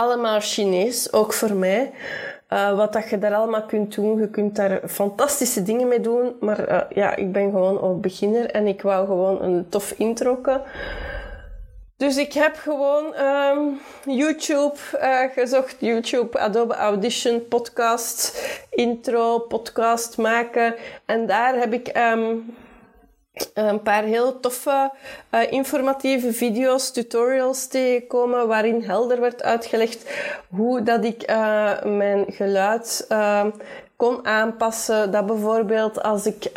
allemaal 0.00 0.40
Chinees, 0.40 1.12
ook 1.12 1.32
voor 1.32 1.54
mij. 1.54 1.92
Uh, 2.52 2.76
wat 2.76 2.92
dat 2.92 3.10
je 3.10 3.18
daar 3.18 3.34
allemaal 3.34 3.62
kunt 3.62 3.94
doen. 3.94 4.20
Je 4.20 4.28
kunt 4.28 4.56
daar 4.56 4.80
fantastische 4.88 5.62
dingen 5.62 5.88
mee 5.88 6.00
doen. 6.00 6.36
Maar 6.40 6.68
uh, 6.68 6.80
ja, 6.94 7.16
ik 7.16 7.32
ben 7.32 7.50
gewoon 7.50 7.80
ook 7.80 8.00
beginner 8.00 8.50
en 8.50 8.66
ik 8.66 8.82
wou 8.82 9.06
gewoon 9.06 9.42
een 9.42 9.66
tof 9.68 9.94
intro. 9.96 10.38
Dus 11.96 12.16
ik 12.16 12.32
heb 12.32 12.56
gewoon 12.56 13.14
ehm, 13.14 13.58
YouTube 14.06 14.76
uh, 15.02 15.20
gezocht. 15.34 15.76
YouTube, 15.78 16.38
Adobe 16.38 16.74
Audition, 16.74 17.48
podcast, 17.48 18.48
intro, 18.70 19.38
podcast 19.38 20.18
maken. 20.18 20.74
En 21.06 21.26
daar 21.26 21.54
heb 21.54 21.72
ik 21.72 21.96
um, 21.96 22.54
een 23.54 23.82
paar 23.82 24.02
heel 24.02 24.40
toffe 24.40 24.90
uh, 25.30 25.52
informatieve 25.52 26.32
video's, 26.32 26.90
tutorials 26.90 27.66
tegengekomen 27.66 28.48
waarin 28.48 28.82
helder 28.82 29.20
werd 29.20 29.42
uitgelegd 29.42 30.10
hoe 30.48 30.82
dat 30.82 31.04
ik 31.04 31.30
uh, 31.30 31.82
mijn 31.82 32.24
geluid 32.28 33.06
kon 33.96 34.26
aanpassen. 34.26 35.10
Dat 35.10 35.26
bijvoorbeeld 35.26 36.02
als 36.02 36.26
ik 36.26 36.50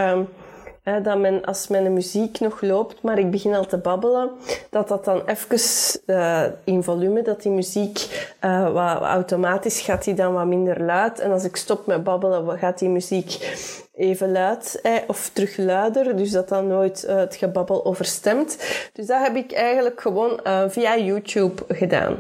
dat 0.84 1.18
men, 1.18 1.46
als 1.46 1.68
mijn 1.68 1.94
muziek 1.94 2.40
nog 2.40 2.62
loopt, 2.62 3.02
maar 3.02 3.20
ik 3.20 3.32
begin 3.32 3.56
al 3.56 3.66
te 3.66 3.78
babbelen, 3.78 4.32
dat 4.70 4.88
dat 4.88 5.06
dan 5.06 5.22
even 5.26 6.02
uh, 6.06 6.44
in 6.64 6.84
volume, 6.84 7.22
dat 7.22 7.42
die 7.42 7.52
muziek 7.52 8.28
uh, 8.42 8.72
wat, 8.72 9.02
automatisch 9.02 9.82
gaat 9.82 10.04
die 10.04 10.14
dan 10.14 10.34
wat 10.34 10.46
minder 10.46 10.84
luid. 10.84 11.20
En 11.20 11.32
als 11.32 11.44
ik 11.44 11.56
stop 11.56 11.86
met 11.86 12.04
babbelen, 12.04 12.58
gaat 12.58 12.80
die 12.80 12.90
muziek 12.90 13.58
even 13.94 14.32
luid 14.32 14.80
eh, 14.82 14.94
of 15.08 15.30
terug 15.34 15.58
luider, 15.58 16.16
dus 16.16 16.32
dat 16.32 16.50
dan 16.50 16.68
nooit 16.68 17.06
uh, 17.08 17.16
het 17.16 17.36
gebabbel 17.36 17.86
overstemt. 17.86 18.58
Dus 18.94 19.06
dat 19.06 19.22
heb 19.22 19.36
ik 19.36 19.52
eigenlijk 19.52 20.02
gewoon 20.02 20.40
via 20.70 20.98
YouTube 20.98 21.64
gedaan. 21.68 22.16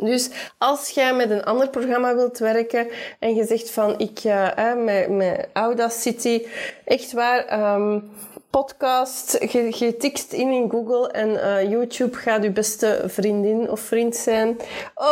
Dus 0.00 0.30
als 0.58 0.88
jij 0.88 1.14
met 1.14 1.30
een 1.30 1.44
ander 1.44 1.68
programma 1.68 2.14
wilt 2.14 2.38
werken 2.38 2.88
en 3.18 3.34
je 3.34 3.44
zegt 3.44 3.70
van 3.70 3.98
ik 3.98 4.24
uh, 4.24 4.74
met, 4.84 5.08
met 5.08 5.48
Audacity, 5.52 6.46
echt 6.84 7.12
waar, 7.12 7.74
um, 7.74 8.10
podcast, 8.50 9.38
je, 9.52 9.76
je 9.78 9.96
tikt 9.96 10.32
in 10.32 10.50
in 10.50 10.70
Google 10.70 11.10
en 11.10 11.28
uh, 11.28 11.70
YouTube 11.70 12.16
gaat 12.16 12.44
uw 12.44 12.52
beste 12.52 13.02
vriendin 13.06 13.70
of 13.70 13.80
vriend 13.80 14.16
zijn 14.16 14.58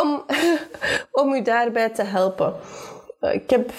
om, 0.01 0.25
om 1.21 1.33
u 1.33 1.41
daarbij 1.41 1.89
te 1.89 2.03
helpen. 2.03 2.53
Uh, 3.21 3.33
ik 3.33 3.49
heb 3.49 3.71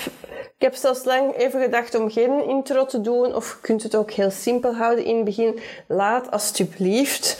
ik 0.61 0.67
heb 0.67 0.75
zelfs 0.75 1.05
lang 1.05 1.37
even 1.37 1.62
gedacht 1.62 1.95
om 1.95 2.11
geen 2.11 2.49
intro 2.49 2.87
te 2.87 3.00
doen, 3.00 3.35
of 3.35 3.50
je 3.50 3.61
kunt 3.61 3.83
het 3.83 3.97
ook 3.97 4.11
heel 4.11 4.31
simpel 4.31 4.75
houden 4.75 5.05
in 5.05 5.17
het 5.17 5.25
begin. 5.25 5.61
Laat 5.88 6.31
alsjeblieft 6.31 7.37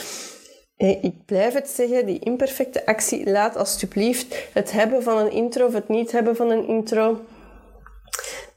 ik 0.81 1.15
blijf 1.27 1.55
het 1.55 1.69
zeggen, 1.69 2.07
die 2.07 2.19
imperfecte 2.19 2.87
actie, 2.87 3.31
laat 3.31 3.57
alsjeblieft 3.57 4.49
het 4.53 4.73
hebben 4.73 5.03
van 5.03 5.19
een 5.19 5.33
intro 5.33 5.67
of 5.67 5.73
het 5.73 5.89
niet 5.89 6.13
hebben 6.13 6.37
van 6.37 6.51
een 6.51 6.67
intro 6.67 7.21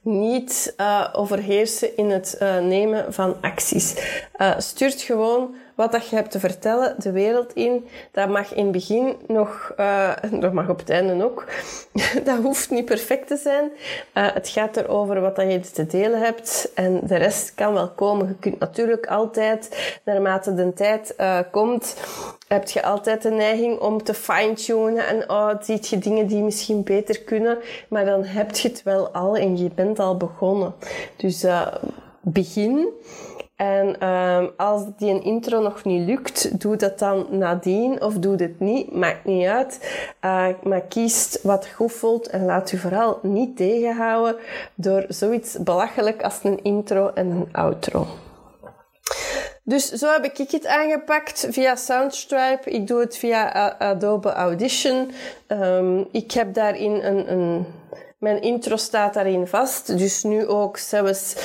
niet 0.02 0.74
uh, 0.78 1.10
overheersen 1.14 1.98
in 1.98 2.10
het 2.10 2.38
uh, 2.42 2.60
nemen 2.60 3.14
van 3.14 3.36
acties. 3.42 3.94
Uh, 4.38 4.60
stuurt 4.60 5.02
gewoon 5.02 5.56
wat 5.76 5.92
dat 5.92 6.08
je 6.08 6.16
hebt 6.16 6.32
te 6.32 6.40
vertellen 6.40 6.96
de 6.98 7.12
wereld 7.12 7.54
in. 7.54 7.88
Dat 8.12 8.30
mag 8.30 8.54
in 8.54 8.64
het 8.64 8.72
begin 8.72 9.16
nog, 9.28 9.74
uh, 9.80 10.14
dat 10.42 10.54
mag 10.54 10.70
op 10.70 10.80
het 10.80 10.90
einde 10.90 11.24
ook. 11.24 11.46
dat 12.26 12.38
hoeft 12.38 12.70
niet 12.70 12.86
perfect 12.86 13.28
te 13.28 13.38
zijn. 13.38 13.72
Uh, 14.14 14.34
het 14.34 14.50
gaat 14.50 14.78
erover 14.78 15.22
wat 15.22 15.36
dat 15.36 15.52
je 15.52 15.60
te 15.60 15.86
delen 15.86 16.20
hebt 16.20 16.72
en 16.76 17.00
de 17.04 17.16
rest 17.16 17.54
kan 17.56 17.74
wel 17.74 17.90
komen. 17.90 18.28
Je 18.28 18.36
kunt 18.36 18.60
natuurlijk 18.60 19.08
altijd, 19.08 19.98
naarmate 20.04 20.54
de 20.54 20.74
tijd 20.74 21.14
uh, 21.20 21.40
komt, 21.52 21.96
heb 22.48 22.70
je 22.70 22.84
altijd 22.84 23.22
de 23.22 23.32
neiging 23.32 23.80
om 23.80 24.04
te 24.04 24.14
fine-tunen 24.14 25.08
en 25.08 25.30
oh, 25.30 25.50
ziet 25.62 25.88
je 25.88 25.98
dingen 25.98 26.28
die 26.28 26.42
misschien 26.42 26.84
beter 26.84 27.22
kunnen, 27.22 27.58
maar 27.88 28.06
dan 28.06 28.24
heb 28.24 28.56
je 28.56 28.68
het 28.68 28.84
wel 28.84 29.10
al 29.10 29.38
en 29.38 29.58
je 29.58 29.70
bent 29.76 30.00
al 30.00 30.18
begonnen. 30.18 30.74
Dus 31.16 31.46
begin 32.24 32.88
en 33.56 34.08
um, 34.08 34.52
als 34.58 34.82
die 34.98 35.10
een 35.10 35.24
intro 35.24 35.62
nog 35.62 35.84
niet 35.84 36.08
lukt, 36.08 36.62
doe 36.62 36.76
dat 36.76 37.00
dan 37.00 37.28
nadien 37.30 38.02
of 38.02 38.14
doe 38.14 38.36
het 38.36 38.60
niet. 38.60 38.96
Maakt 38.96 39.26
niet 39.26 39.48
uit. 39.48 39.80
Uh, 40.22 40.48
maar 40.64 40.82
kies 40.82 41.38
wat 41.42 41.68
goed 41.68 41.92
voelt 41.92 42.28
en 42.28 42.46
laat 42.46 42.72
u 42.72 42.78
vooral 42.78 43.20
niet 43.22 43.58
tegenhouden 43.58 44.36
door 44.76 45.06
zoiets 45.08 45.58
belachelijk 45.64 46.24
als 46.24 46.40
een 46.44 46.64
intro 46.64 47.12
en 47.14 47.30
een 47.30 47.50
outro. 47.52 48.08
Dus 49.64 49.90
zo 49.90 50.12
heb 50.12 50.26
ik 50.26 50.52
het 50.52 50.66
aangepakt 50.66 51.48
via 51.50 51.76
Soundstripe. 51.76 52.70
Ik 52.70 52.88
doe 52.88 53.00
het 53.00 53.18
via 53.18 53.76
Adobe 53.78 54.32
Audition. 54.32 55.12
Um, 55.48 56.08
ik 56.12 56.32
heb 56.32 56.54
daarin 56.54 56.92
een, 56.92 57.32
een, 57.32 57.66
mijn 58.18 58.42
intro 58.42 58.76
staat 58.76 59.14
daarin 59.14 59.48
vast. 59.48 59.98
Dus 59.98 60.24
nu 60.24 60.48
ook 60.48 60.78
zelfs 60.78 61.36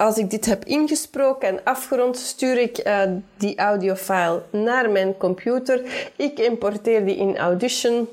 als 0.00 0.18
ik 0.18 0.30
dit 0.30 0.46
heb 0.46 0.64
ingesproken 0.64 1.48
en 1.48 1.60
afgerond, 1.64 2.16
stuur 2.16 2.58
ik 2.58 2.86
uh, 2.86 3.02
die 3.36 3.58
audiofile 3.58 4.42
naar 4.50 4.90
mijn 4.90 5.16
computer. 5.16 5.82
Ik 6.16 6.38
importeer 6.38 7.04
die 7.04 7.16
in 7.16 7.38
Audition. 7.38 8.08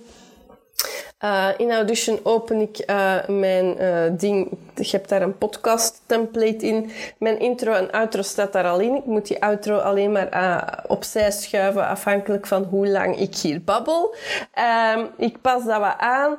Uh, 1.24 1.50
in 1.58 1.72
Audition 1.72 2.20
open 2.24 2.62
ik 2.62 2.84
uh, 2.90 3.28
mijn 3.28 3.82
uh, 3.82 4.20
ding. 4.20 4.58
Je 4.76 4.90
hebt 4.92 5.10
daar 5.10 5.22
een 5.22 5.38
podcast 5.38 6.02
template 6.06 6.66
in. 6.66 6.92
Mijn 7.20 7.40
intro 7.40 7.74
en 7.74 7.92
outro 7.92 8.22
staat 8.22 8.54
daar 8.54 8.66
al 8.66 8.80
in. 8.80 8.96
Ik 8.96 9.06
moet 9.06 9.28
die 9.28 9.42
outro 9.42 9.78
alleen 9.78 10.12
maar 10.12 10.84
opzij 10.88 11.32
schuiven, 11.32 11.88
afhankelijk 11.88 12.48
van 12.48 12.64
hoe 12.64 12.88
lang 12.88 13.20
ik 13.20 13.36
hier 13.36 13.64
babbel. 13.64 14.16
Ehm, 14.54 15.06
ik 15.18 15.42
pas 15.42 15.66
dat 15.66 15.80
wat 15.80 15.98
aan. 15.98 16.38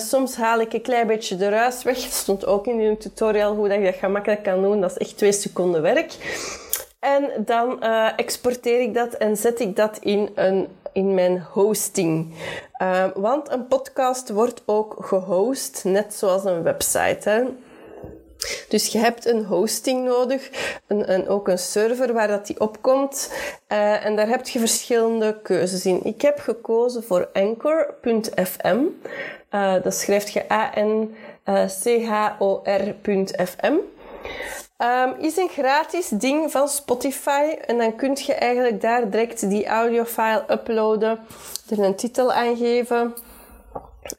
soms 0.00 0.36
haal 0.36 0.60
ik 0.60 0.72
een 0.72 0.82
klein 0.82 1.06
beetje 1.06 1.36
de 1.36 1.48
ruis 1.48 1.82
weg. 1.82 2.02
Het 2.02 2.12
stond 2.12 2.46
ook 2.46 2.66
in 2.66 2.78
die 2.78 2.96
tutorial 2.96 3.54
hoe 3.54 3.68
dat 3.68 3.78
je 3.78 3.84
dat 3.84 3.94
gemakkelijk 3.94 4.42
kan 4.42 4.62
doen. 4.62 4.80
Dat 4.80 4.90
is 4.90 4.98
echt 4.98 5.16
twee 5.16 5.32
seconden 5.32 5.82
werk. 5.82 6.12
En 6.98 7.30
dan 7.38 7.82
exporteer 8.16 8.80
ik 8.80 8.94
dat 8.94 9.14
en 9.14 9.36
zet 9.36 9.60
ik 9.60 9.76
dat 9.76 9.98
in 9.98 10.30
een 10.34 10.68
in 10.94 11.14
mijn 11.14 11.46
hosting. 11.52 12.34
Uh, 12.82 13.04
want 13.14 13.50
een 13.50 13.66
podcast 13.66 14.30
wordt 14.30 14.62
ook 14.64 14.96
gehost, 15.00 15.84
net 15.84 16.14
zoals 16.14 16.44
een 16.44 16.62
website. 16.62 17.52
Dus 18.68 18.86
je 18.86 18.98
hebt 18.98 19.26
een 19.26 19.44
hosting 19.44 20.04
nodig, 20.04 20.50
een, 20.86 21.28
ook 21.28 21.48
een 21.48 21.58
server 21.58 22.12
waar 22.12 22.28
dat 22.28 22.46
die 22.46 22.60
opkomt. 22.60 23.32
Uh, 23.68 24.04
en 24.04 24.16
daar 24.16 24.28
heb 24.28 24.48
je 24.48 24.58
verschillende 24.58 25.40
keuzes 25.42 25.86
in. 25.86 26.04
Ik 26.04 26.22
heb 26.22 26.38
gekozen 26.38 27.04
voor 27.04 27.28
Anchor.fm. 27.32 28.78
Uh, 29.50 29.74
dat 29.82 29.94
schrijft 29.94 30.32
je 30.32 30.52
A-N-C-H-O-R.fm. 30.52 31.14
Um, 34.78 35.14
is 35.18 35.36
een 35.36 35.48
gratis 35.48 36.08
ding 36.08 36.50
van 36.50 36.68
Spotify 36.68 37.54
en 37.66 37.78
dan 37.78 37.96
kun 37.96 38.16
je 38.20 38.34
eigenlijk 38.34 38.80
daar 38.80 39.10
direct 39.10 39.48
die 39.50 39.66
audiofile 39.66 40.44
uploaden, 40.50 41.18
er 41.70 41.78
een 41.78 41.94
titel 41.94 42.32
aan 42.32 42.56
geven 42.56 43.14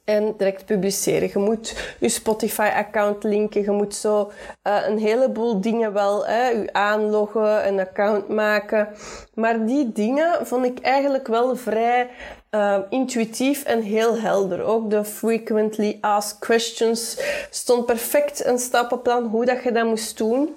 en 0.04 0.34
direct 0.36 0.64
publiceren. 0.64 1.30
Je 1.32 1.38
moet 1.38 1.94
je 2.00 2.08
Spotify-account 2.08 3.22
linken. 3.22 3.62
Je 3.62 3.70
moet 3.70 3.94
zo 3.94 4.30
uh, 4.62 4.78
een 4.86 4.98
heleboel 4.98 5.60
dingen 5.60 5.92
wel, 5.92 6.26
hè, 6.26 6.48
je 6.48 6.72
aanloggen, 6.72 7.66
een 7.68 7.80
account 7.80 8.28
maken. 8.28 8.88
Maar 9.34 9.66
die 9.66 9.92
dingen 9.92 10.46
vond 10.46 10.64
ik 10.64 10.78
eigenlijk 10.80 11.26
wel 11.26 11.56
vrij 11.56 12.10
uh, 12.56 12.78
intuïtief 12.90 13.64
en 13.64 13.82
heel 13.82 14.18
helder. 14.18 14.62
Ook 14.62 14.90
de 14.90 15.04
frequently 15.04 15.98
asked 16.00 16.38
questions 16.38 17.18
stond 17.50 17.86
perfect 17.86 18.44
een 18.44 18.58
stappenplan 18.58 19.26
hoe 19.26 19.44
dat 19.44 19.62
je 19.62 19.72
dat 19.72 19.84
moest 19.84 20.18
doen. 20.18 20.54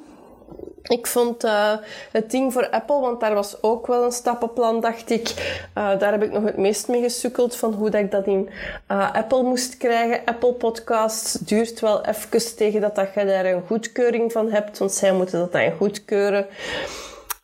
Ik 0.84 1.08
vond 1.08 1.46
uh, 1.46 1.74
het 2.12 2.32
ding 2.32 2.54
voor 2.54 2.70
Apple, 2.70 3.00
want 3.00 3.20
daar 3.20 3.34
was 3.34 3.62
ook 3.62 3.88
wel 3.88 4.04
een 4.04 4.12
stappenplan, 4.12 4.80
dacht 4.82 5.10
ik. 5.10 5.30
Uh, 5.78 6.00
daar 6.00 6.12
heb 6.12 6.24
ik 6.24 6.32
nog 6.32 6.44
het 6.44 6.58
meest 6.58 6.88
mee 6.88 7.02
gesukkeld 7.02 7.56
van 7.56 7.74
hoe 7.74 7.90
dat 7.90 8.02
ik 8.02 8.12
dat 8.12 8.26
in 8.26 8.50
uh, 8.92 9.14
Apple 9.14 9.44
moest 9.44 9.78
krijgen. 9.78 10.22
Apple 10.26 10.54
Podcasts 10.54 11.34
duurt 11.34 11.80
wel 11.80 12.06
even 12.06 12.56
tegen 12.56 12.82
dat, 12.82 12.96
dat 12.96 13.08
je 13.16 13.26
daar 13.26 13.46
een 13.46 13.64
goedkeuring 13.68 14.32
van 14.32 14.52
hebt, 14.52 14.78
want 14.78 14.92
zij 14.92 15.12
moeten 15.12 15.40
dat 15.40 15.52
dan 15.52 15.72
goedkeuren. 15.72 16.48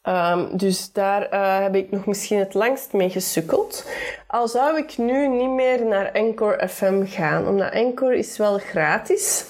Um, 0.08 0.58
dus 0.58 0.92
daar 0.92 1.28
heb 1.64 1.76
ik 1.76 1.92
nog 1.92 2.06
misschien 2.06 2.40
het 2.40 2.54
langst 2.54 2.94
mee 2.94 3.10
gesukkeld. 3.10 3.86
Al 4.28 4.48
zou 4.48 4.78
ik 4.78 4.98
nu 4.98 5.28
niet 5.28 5.50
meer 5.50 5.86
naar 5.86 6.12
Anchor 6.14 6.68
FM 6.68 7.06
gaan, 7.06 7.48
omdat 7.48 7.74
Anchor 7.74 8.14
is 8.14 8.38
wel 8.38 8.58
gratis. 8.58 9.46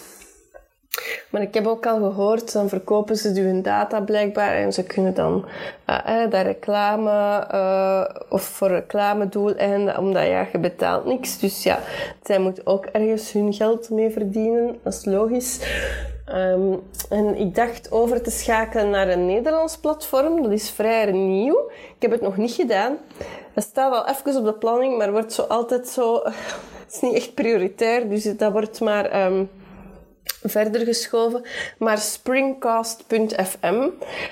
Maar 1.29 1.41
ik 1.41 1.53
heb 1.53 1.67
ook 1.67 1.85
al 1.85 1.97
gehoord, 1.97 2.51
dan 2.53 2.69
verkopen 2.69 3.15
ze 3.17 3.41
hun 3.41 3.61
data 3.61 4.01
blijkbaar 4.01 4.55
en 4.55 4.73
ze 4.73 4.83
kunnen 4.83 5.13
dan 5.13 5.45
eh, 5.85 6.29
daar 6.29 6.45
reclame 6.45 7.47
uh, 7.53 8.05
of 8.29 8.43
voor 8.43 8.67
reclamedoeleinden, 8.67 9.97
omdat 9.97 10.25
ja, 10.25 10.47
je 10.51 10.59
betaalt 10.59 11.05
niks. 11.05 11.39
Dus 11.39 11.63
ja, 11.63 11.79
zij 12.23 12.39
moeten 12.39 12.67
ook 12.67 12.85
ergens 12.85 13.31
hun 13.31 13.53
geld 13.53 13.89
mee 13.89 14.09
verdienen, 14.09 14.79
dat 14.83 14.93
is 14.93 15.05
logisch. 15.05 15.59
Um, 16.33 16.83
en 17.09 17.35
ik 17.35 17.55
dacht 17.55 17.91
over 17.91 18.21
te 18.21 18.31
schakelen 18.31 18.89
naar 18.89 19.09
een 19.09 19.25
Nederlands 19.25 19.77
platform. 19.77 20.41
Dat 20.41 20.51
is 20.51 20.69
vrij 20.69 21.11
nieuw. 21.11 21.71
Ik 21.71 22.01
heb 22.01 22.11
het 22.11 22.21
nog 22.21 22.37
niet 22.37 22.51
gedaan. 22.51 22.97
Het 23.53 23.63
staat 23.63 23.93
al 23.93 24.07
even 24.07 24.37
op 24.37 24.45
de 24.45 24.53
planning, 24.53 24.97
maar 24.97 25.11
wordt 25.11 25.33
zo 25.33 25.41
altijd 25.41 25.87
zo... 25.87 26.21
Het 26.85 26.93
is 26.93 27.09
niet 27.09 27.13
echt 27.13 27.33
prioritair, 27.33 28.09
dus 28.09 28.23
dat 28.37 28.51
wordt 28.51 28.79
maar... 28.79 29.25
Um, 29.25 29.49
verder 30.41 30.85
geschoven, 30.85 31.41
maar 31.77 31.97
springcast.fm. 31.97 33.89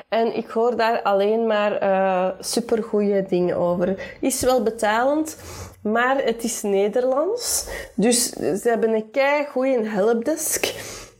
En 0.09 0.35
ik 0.35 0.49
hoor 0.49 0.77
daar 0.77 1.01
alleen 1.01 1.47
maar 1.47 1.83
uh, 1.83 2.29
supergoeie 2.39 3.25
dingen 3.25 3.57
over. 3.57 4.17
Is 4.19 4.41
wel 4.41 4.63
betalend, 4.63 5.37
maar 5.81 6.23
het 6.23 6.43
is 6.43 6.61
Nederlands. 6.61 7.67
Dus 7.95 8.29
ze 8.29 8.61
hebben 8.63 8.93
een 8.93 9.11
kei 9.11 9.45
goede 9.45 9.89
helpdesk. 9.89 10.73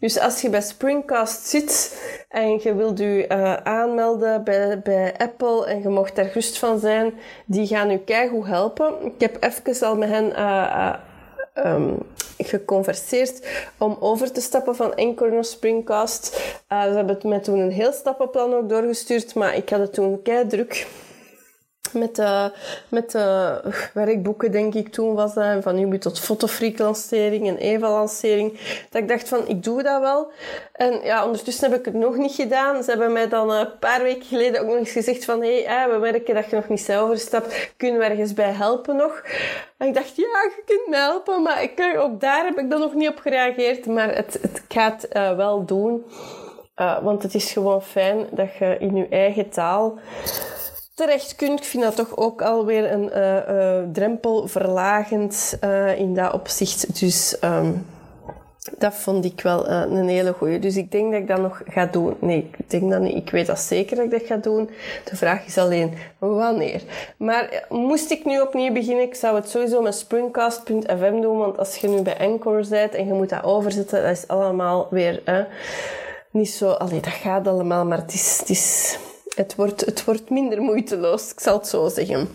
Dus 0.04 0.20
als 0.20 0.42
je 0.42 0.50
bij 0.50 0.62
Springcast 0.62 1.48
zit 1.48 2.02
en 2.30 2.60
je 2.62 2.76
wilt 2.76 3.00
je 3.00 3.26
uh, 3.32 3.54
aanmelden 3.54 4.44
bij, 4.44 4.82
bij 4.82 5.13
Apple 5.18 5.66
en 5.66 5.82
je 5.82 5.89
mocht 5.89 6.16
daar 6.16 6.26
gerust 6.26 6.58
van 6.58 6.80
zijn, 6.80 7.13
die 7.46 7.68
gaan 7.68 7.89
je 7.89 8.00
keigoed 8.00 8.46
helpen. 8.46 8.94
Ik 9.06 9.13
heb 9.18 9.44
even 9.44 9.88
al 9.88 9.96
met 9.96 10.10
hen 10.10 10.30
uh, 10.30 10.94
um, 11.66 11.98
geconverseerd 12.38 13.48
om 13.78 13.98
over 14.00 14.32
te 14.32 14.42
stappen 14.42 14.76
van 14.76 14.96
Anchor 14.96 15.32
naar 15.32 15.46
Springcast. 15.46 16.26
Ze 16.70 16.76
hebben 16.76 17.08
het 17.16 17.24
mij 17.24 17.39
toen 17.39 17.60
een 17.60 17.72
heel 17.72 17.92
stappenplan 17.92 18.54
ook 18.54 18.70
doorgestuurd, 18.70 19.36
maar 19.36 19.56
ik 19.56 19.70
had 19.70 19.80
het 19.80 19.94
toen 19.94 20.22
kei 20.22 20.48
druk 20.48 20.88
met 21.91 22.15
de, 22.15 22.52
met 22.88 23.12
de 23.12 23.60
werkboeken, 23.93 24.52
denk 24.52 24.74
ik, 24.74 24.91
toen 24.91 25.13
was 25.13 25.34
dat. 25.34 25.43
En 25.43 25.63
van 25.63 25.80
Ubi 25.80 25.98
tot 25.98 26.19
Fotofreak-lancering 26.19 27.48
en 27.48 27.58
Eva-lancering. 27.58 28.60
Dat 28.89 29.02
ik 29.02 29.08
dacht 29.08 29.28
van, 29.28 29.48
ik 29.48 29.63
doe 29.63 29.84
dat 29.84 30.02
wel. 30.02 30.32
En 30.74 31.00
ja, 31.04 31.26
ondertussen 31.26 31.69
heb 31.69 31.80
ik 31.80 31.86
het 31.86 31.93
nog 31.93 32.17
niet 32.17 32.32
gedaan. 32.32 32.84
Ze 32.84 32.89
hebben 32.89 33.12
mij 33.12 33.28
dan 33.28 33.52
een 33.52 33.80
paar 33.80 34.04
weken 34.04 34.26
geleden 34.26 34.62
ook 34.62 34.67
nog 34.67 34.76
eens 34.76 34.91
gezegd 34.91 35.26
van, 35.26 35.41
hé, 35.41 35.63
hey, 35.63 35.89
we 35.89 35.98
merken 35.98 36.36
dat 36.36 36.50
je 36.50 36.56
nog 36.56 36.69
niet 36.69 36.82
zelf 36.82 37.04
overstapt. 37.04 37.74
Kunnen 37.78 38.00
we 38.00 38.06
ergens 38.06 38.34
bij 38.34 38.52
helpen 38.52 38.96
nog? 38.96 39.24
En 39.78 39.88
ik 39.88 39.93
dacht, 39.93 40.15
ja, 40.15 40.24
je 40.24 40.62
kunt 40.65 40.88
me 40.88 40.96
helpen. 40.96 41.41
Maar 41.41 41.63
ik, 41.63 41.96
ook 41.98 42.19
daar 42.19 42.46
heb 42.46 42.60
ik 42.60 42.69
dan 42.69 42.80
nog 42.80 42.93
niet 42.93 43.10
op 43.10 43.19
gereageerd. 43.19 43.86
Maar 43.86 44.15
het, 44.15 44.39
het 44.41 44.63
gaat 44.67 45.08
uh, 45.13 45.36
wel 45.36 45.65
doen. 45.65 46.06
Uh, 46.76 47.04
want 47.04 47.24
het 47.24 47.36
is 47.36 47.52
gewoon 47.52 47.82
fijn 47.82 48.28
dat 48.32 48.56
je 48.56 48.78
in 48.80 48.96
je 48.96 49.08
eigen 49.10 49.50
taal 49.50 50.00
terecht 50.94 51.36
kunt. 51.36 51.60
Ik 51.60 51.66
vind 51.66 51.84
dat 51.84 51.96
toch 51.96 52.18
ook 52.18 52.42
alweer 52.42 52.92
een 52.92 53.10
uh, 53.16 53.92
drempel 53.92 54.48
verlagend 54.48 55.58
uh, 55.64 56.00
in 56.00 56.14
dat 56.14 56.34
opzicht. 56.34 57.00
Dus 57.00 57.38
um, 57.44 57.86
dat 58.78 58.94
vond 58.94 59.26
ik 59.26 59.42
wel 59.42 59.70
een 59.70 60.08
hele 60.08 60.34
goeie. 60.34 60.60
Dus 60.60 60.78
ik 60.78 60.92
denk 60.92 61.12
dat 61.12 61.22
ik 61.22 61.28
dat 61.28 61.42
nog 61.42 61.62
ga 61.68 61.86
doen. 61.86 62.16
Nee, 62.20 62.50
ik 62.58 62.70
denk 62.70 62.92
dat 62.92 63.02
niet. 63.02 63.16
Ik 63.16 63.30
weet 63.30 63.46
dat 63.46 63.60
zeker 63.60 63.96
dat 63.96 64.06
ik 64.06 64.12
dat 64.12 64.22
ga 64.24 64.38
doen. 64.38 64.70
De 65.04 65.16
vraag 65.16 65.46
is 65.46 65.58
alleen 65.58 65.94
wanneer. 66.18 66.82
Maar 67.18 67.66
moest 67.70 68.12
ik 68.12 68.26
nu 68.26 68.42
opnieuw 68.42 68.74
beginnen, 68.74 69.04
ik 69.04 69.16
zou 69.16 69.36
het 69.36 69.50
sowieso 69.50 69.82
met 69.82 69.96
springcast.fm 69.96 71.22
doen. 71.22 71.38
Want 71.38 71.58
als 71.58 71.76
je 71.76 71.88
nu 71.88 72.02
bij 72.02 72.18
Anchor 72.20 72.66
bent 72.70 72.94
en 72.94 73.08
je 73.08 73.14
moet 73.14 73.30
dat 73.30 73.44
overzetten, 73.44 74.02
dat 74.02 74.12
is 74.12 74.28
allemaal 74.28 74.88
weer 74.90 75.48
niet 76.32 76.50
zo... 76.50 76.70
Allee, 76.70 77.00
dat 77.00 77.14
gaat 77.14 77.48
allemaal, 77.48 77.86
maar. 77.86 77.98
Het 77.98 78.50
is 78.50 78.98
het 79.36 79.56
wordt, 79.56 79.86
het 79.86 80.06
wordt 80.06 80.30
minder 80.30 80.62
moeiteloos, 80.62 81.32
ik 81.32 81.39
zal 81.39 81.58
het 81.58 81.67
zo 81.67 81.89
zeggen. 81.89 82.30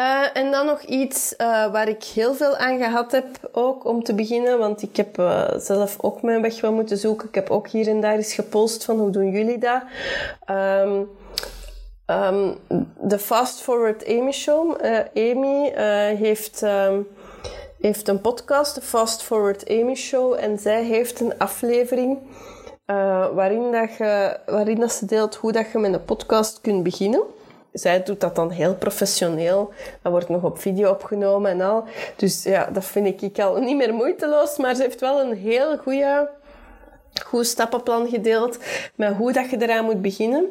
Uh, 0.00 0.36
en 0.36 0.50
dan 0.50 0.66
nog 0.66 0.82
iets 0.82 1.34
uh, 1.38 1.72
waar 1.72 1.88
ik 1.88 2.04
heel 2.04 2.34
veel 2.34 2.56
aan 2.56 2.78
gehad 2.78 3.12
heb, 3.12 3.26
ook 3.52 3.84
om 3.84 4.02
te 4.02 4.14
beginnen, 4.14 4.58
want 4.58 4.82
ik 4.82 4.96
heb 4.96 5.18
uh, 5.18 5.48
zelf 5.56 5.96
ook 6.00 6.22
mijn 6.22 6.42
weg 6.42 6.60
wel 6.60 6.72
moeten 6.72 6.98
zoeken. 6.98 7.28
Ik 7.28 7.34
heb 7.34 7.50
ook 7.50 7.68
hier 7.68 7.88
en 7.88 8.00
daar 8.00 8.14
eens 8.14 8.34
gepolst 8.34 8.84
van 8.84 8.98
hoe 8.98 9.10
doen 9.10 9.30
jullie 9.30 9.58
dat. 9.58 9.82
Um, 10.50 11.08
um, 12.06 12.56
de 13.00 13.18
Fast 13.18 13.60
Forward 13.60 14.06
Amy 14.06 14.32
Show. 14.32 14.76
Amy 15.14 15.72
heeft, 16.16 16.62
um, 16.62 17.08
heeft 17.80 18.08
een 18.08 18.20
podcast, 18.20 18.74
de 18.74 18.80
Fast 18.80 19.22
Forward 19.22 19.70
Amy 19.70 19.94
Show, 19.94 20.36
en 20.40 20.58
zij 20.58 20.84
heeft 20.84 21.20
een 21.20 21.38
aflevering 21.38 22.18
uh, 22.90 23.26
waarin, 23.34 23.72
dat 23.72 23.96
je, 23.96 24.36
waarin 24.46 24.80
dat 24.80 24.92
ze 24.92 25.06
deelt 25.06 25.34
hoe 25.34 25.52
dat 25.52 25.70
je 25.72 25.78
met 25.78 25.92
een 25.92 26.04
podcast 26.04 26.60
kunt 26.60 26.82
beginnen. 26.82 27.22
Zij 27.72 28.02
doet 28.02 28.20
dat 28.20 28.36
dan 28.36 28.50
heel 28.50 28.74
professioneel. 28.74 29.72
Dat 30.02 30.12
wordt 30.12 30.28
nog 30.28 30.42
op 30.42 30.58
video 30.58 30.90
opgenomen 30.90 31.50
en 31.50 31.60
al. 31.60 31.84
Dus 32.16 32.42
ja, 32.42 32.68
dat 32.72 32.84
vind 32.84 33.22
ik 33.22 33.38
al 33.38 33.56
niet 33.56 33.76
meer 33.76 33.94
moeiteloos. 33.94 34.56
Maar 34.56 34.74
ze 34.74 34.82
heeft 34.82 35.00
wel 35.00 35.20
een 35.20 35.36
heel 35.36 35.76
goede 35.76 36.28
goed 37.20 37.46
stappenplan 37.46 38.08
gedeeld 38.08 38.58
met 38.94 39.14
hoe 39.14 39.32
dat 39.32 39.50
je 39.50 39.62
eraan 39.62 39.84
moet 39.84 40.02
beginnen. 40.02 40.46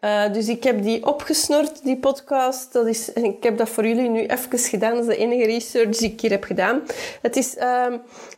Uh, 0.00 0.32
dus 0.32 0.48
ik 0.48 0.64
heb 0.64 0.82
die 0.82 1.06
opgesnord, 1.06 1.84
die 1.84 1.96
podcast. 1.96 2.72
Dat 2.72 2.86
is, 2.86 3.12
ik 3.12 3.42
heb 3.42 3.58
dat 3.58 3.68
voor 3.68 3.86
jullie 3.86 4.08
nu 4.08 4.26
even 4.26 4.58
gedaan. 4.58 4.94
Dat 4.94 5.00
is 5.00 5.06
de 5.06 5.16
enige 5.16 5.44
research 5.44 5.96
die 5.96 6.12
ik 6.12 6.20
hier 6.20 6.30
heb 6.30 6.44
gedaan. 6.44 6.82
Het 7.22 7.36
is 7.36 7.56
uh, 7.56 7.86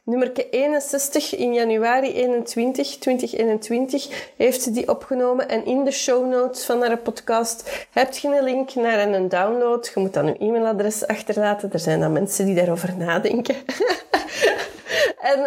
nummer 0.04 0.32
61 0.50 1.37
in 1.37 1.54
januari 1.54 2.12
21, 2.12 2.96
2021 2.98 4.32
heeft 4.37 4.62
ze 4.62 4.70
die 4.70 4.88
opgenomen. 4.88 5.48
En 5.48 5.64
in 5.66 5.84
de 5.84 5.90
show 5.90 6.26
notes 6.26 6.64
van 6.64 6.80
haar 6.80 6.98
podcast 6.98 7.87
heb 7.90 8.14
je 8.14 8.28
een 8.28 8.44
link 8.44 8.74
naar 8.74 9.08
een 9.08 9.28
download. 9.28 9.90
Je 9.94 10.00
moet 10.00 10.14
dan 10.14 10.26
je 10.26 10.37
e-mailadres 10.38 11.06
achterlaten. 11.06 11.72
Er 11.72 11.78
zijn 11.78 12.00
dan 12.00 12.12
mensen 12.12 12.44
die 12.44 12.54
daarover 12.54 12.96
nadenken. 12.96 13.56
en 15.33 15.46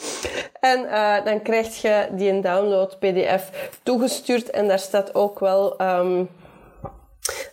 en 0.70 0.84
uh, 0.84 1.24
dan 1.24 1.42
krijg 1.42 1.82
je 1.82 2.08
die 2.12 2.30
een 2.30 2.40
download 2.40 2.98
PDF 2.98 3.70
toegestuurd. 3.82 4.50
En 4.50 4.68
daar 4.68 4.78
staat 4.78 5.14
ook 5.14 5.38
wel 5.38 5.80
um, 5.80 6.28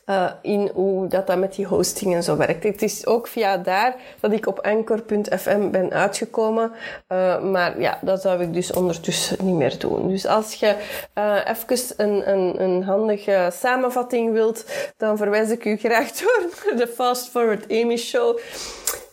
uh, 0.05 0.31
in 0.41 0.71
hoe 0.73 1.07
dat, 1.07 1.27
dat 1.27 1.37
met 1.37 1.55
die 1.55 1.65
hosting 1.65 2.15
en 2.15 2.23
zo 2.23 2.37
werkt. 2.37 2.63
Het 2.63 2.81
is 2.81 3.05
ook 3.05 3.27
via 3.27 3.57
daar 3.57 3.95
dat 4.19 4.31
ik 4.31 4.47
op 4.47 4.59
anchor.fm 4.59 5.69
ben 5.69 5.91
uitgekomen. 5.91 6.71
Uh, 7.09 7.41
maar 7.41 7.81
ja, 7.81 7.99
dat 8.01 8.21
zou 8.21 8.41
ik 8.41 8.53
dus 8.53 8.73
ondertussen 8.73 9.45
niet 9.45 9.55
meer 9.55 9.79
doen. 9.79 10.07
Dus 10.07 10.25
als 10.25 10.53
je 10.53 10.75
uh, 11.17 11.39
even 11.45 11.93
een, 11.97 12.31
een, 12.31 12.61
een 12.61 12.83
handige 12.83 13.49
samenvatting 13.53 14.33
wilt, 14.33 14.65
dan 14.97 15.17
verwijs 15.17 15.49
ik 15.49 15.65
u 15.65 15.77
graag 15.77 16.11
door 16.19 16.45
naar 16.65 16.77
de 16.77 16.87
Fast 16.87 17.29
Forward 17.29 17.71
Amy 17.71 17.97
Show 17.97 18.39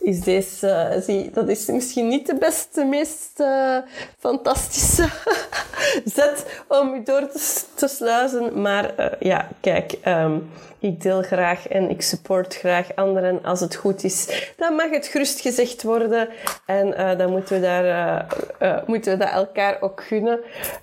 is 0.04 0.20
deze, 0.20 0.90
uh, 0.94 1.02
zie, 1.02 1.30
dat 1.30 1.48
is 1.48 1.66
misschien 1.66 2.08
niet 2.08 2.26
de 2.26 2.34
beste, 2.34 2.84
meest 2.84 3.40
uh, 3.40 3.78
fantastische 4.18 5.08
zet 6.16 6.62
om 6.68 6.94
u 6.94 7.02
door 7.02 7.28
te, 7.74 7.88
sluizen. 7.88 8.60
Maar 8.60 8.94
uh, 8.98 9.06
ja, 9.20 9.48
kijk, 9.60 9.98
um, 10.06 10.50
ik 10.78 11.02
deel 11.02 11.22
graag 11.22 11.68
en 11.68 11.90
ik 11.90 12.02
support 12.02 12.54
graag 12.54 12.94
anderen. 12.94 13.44
Als 13.44 13.60
het 13.60 13.74
goed 13.74 14.04
is, 14.04 14.52
dan 14.56 14.74
mag 14.74 14.90
het 14.90 15.06
gerust 15.06 15.40
gezegd 15.40 15.82
worden. 15.82 16.28
En 16.66 17.16
dan 17.18 17.30
moeten 17.30 17.60
we, 17.60 17.60
daar, 17.60 18.26
moeten 18.86 19.12
we 19.12 19.18
dat 19.18 19.32
elkaar 19.32 19.76
ook 19.80 20.04
gunnen. 20.04 20.40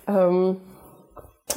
Um, 0.08 0.60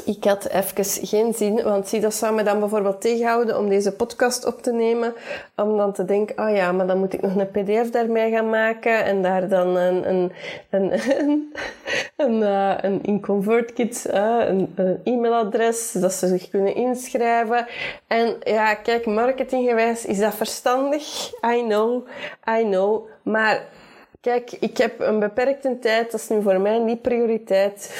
ik 0.03 0.23
had 0.23 0.49
even 0.49 0.85
geen 1.07 1.33
zin, 1.33 1.63
want 1.63 1.87
zie, 1.87 1.99
dat 1.99 2.13
zou 2.13 2.35
me 2.35 2.43
dan 2.43 2.59
bijvoorbeeld 2.59 3.01
tegenhouden 3.01 3.57
om 3.57 3.69
deze 3.69 3.91
podcast 3.91 4.45
op 4.45 4.61
te 4.61 4.71
nemen. 4.71 5.13
Om 5.55 5.77
dan 5.77 5.93
te 5.93 6.05
denken, 6.05 6.45
oh 6.47 6.55
ja, 6.55 6.71
maar 6.71 6.87
dan 6.87 6.97
moet 6.97 7.13
ik 7.13 7.21
nog 7.21 7.35
een 7.35 7.51
pdf 7.51 7.89
daarmee 7.89 8.31
gaan 8.31 8.49
maken 8.49 9.03
en 9.05 9.21
daar 9.21 9.49
dan 9.49 9.75
een, 9.75 10.09
een, 10.09 10.31
een, 10.69 10.91
een, 11.19 11.53
een, 12.15 12.41
uh, 12.41 12.73
een 12.81 13.03
in 13.03 13.21
ConvertKit, 13.21 14.05
uh, 14.13 14.37
een, 14.47 14.73
een 14.75 14.99
e-mailadres, 15.03 15.91
dat 15.91 16.13
ze 16.13 16.27
zich 16.27 16.49
kunnen 16.49 16.75
inschrijven. 16.75 17.67
En 18.07 18.35
ja, 18.43 18.73
kijk, 18.73 19.05
marketinggewijs 19.05 20.05
is 20.05 20.19
dat 20.19 20.35
verstandig. 20.35 21.31
I 21.55 21.63
know, 21.63 22.07
I 22.59 22.63
know. 22.63 23.07
Maar 23.21 23.63
kijk, 24.21 24.51
ik 24.59 24.77
heb 24.77 24.99
een 24.99 25.19
beperkte 25.19 25.79
tijd, 25.79 26.11
dat 26.11 26.19
is 26.19 26.29
nu 26.29 26.41
voor 26.41 26.59
mij 26.59 26.79
niet 26.79 27.01
prioriteit. 27.01 27.91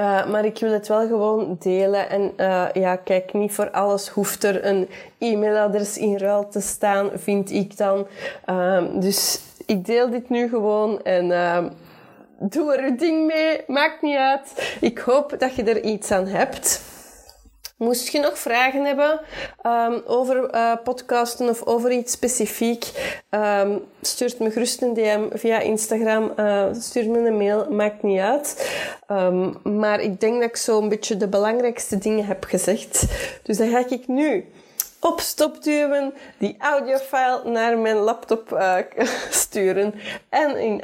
Uh, 0.00 0.26
maar 0.26 0.44
ik 0.44 0.58
wil 0.58 0.72
het 0.72 0.88
wel 0.88 1.06
gewoon 1.06 1.56
delen. 1.58 2.10
En 2.10 2.32
uh, 2.36 2.66
ja, 2.72 2.96
kijk, 2.96 3.32
niet 3.32 3.52
voor 3.52 3.70
alles 3.70 4.08
hoeft 4.08 4.44
er 4.44 4.64
een 4.64 4.88
e-mailadres 5.18 5.98
in 5.98 6.18
ruil 6.18 6.48
te 6.48 6.60
staan, 6.60 7.10
vind 7.14 7.50
ik 7.50 7.76
dan. 7.76 8.06
Uh, 8.46 8.84
dus 8.92 9.40
ik 9.66 9.84
deel 9.84 10.10
dit 10.10 10.28
nu 10.28 10.48
gewoon 10.48 11.02
en 11.02 11.30
ehm, 11.32 11.68
doe 12.38 12.76
er 12.76 12.84
uw 12.84 12.96
ding 12.96 13.26
mee. 13.26 13.60
Maakt 13.66 14.02
niet 14.02 14.16
uit. 14.16 14.76
Ik 14.80 14.98
hoop 14.98 15.34
dat 15.38 15.54
je 15.54 15.62
er 15.62 15.82
iets 15.82 16.10
aan 16.10 16.26
hebt. 16.26 16.82
Moest 17.76 18.08
je 18.08 18.18
nog 18.18 18.38
vragen 18.38 18.84
hebben 18.84 19.20
um, 19.66 20.02
over 20.06 20.54
uh, 20.54 20.72
podcasten 20.84 21.48
of 21.48 21.62
over 21.62 21.92
iets 21.92 22.12
specifiek, 22.12 22.84
um, 23.30 23.84
stuurt 24.00 24.38
me 24.38 24.50
gerust 24.50 24.82
een 24.82 24.94
DM 24.94 25.28
via 25.32 25.60
Instagram. 25.60 26.32
Uh, 26.36 26.66
stuur 26.72 27.10
me 27.10 27.18
een 27.18 27.36
mail, 27.36 27.70
maakt 27.70 28.02
niet 28.02 28.20
uit. 28.20 28.70
Um, 29.10 29.56
maar 29.78 30.00
ik 30.00 30.20
denk 30.20 30.40
dat 30.40 30.48
ik 30.48 30.56
zo 30.56 30.80
een 30.80 30.88
beetje 30.88 31.16
de 31.16 31.28
belangrijkste 31.28 31.98
dingen 31.98 32.26
heb 32.26 32.44
gezegd. 32.44 33.04
Dus 33.42 33.56
dan 33.56 33.68
ga 33.68 33.84
ik 33.88 34.08
nu 34.08 34.44
op 35.00 35.20
stop 35.20 35.62
duwen, 35.62 36.14
die 36.38 36.56
audiofile 36.58 37.42
naar 37.44 37.78
mijn 37.78 37.96
laptop 37.96 38.52
uh, 38.52 38.76
sturen 39.30 39.94
en 40.28 40.56
in 40.56 40.82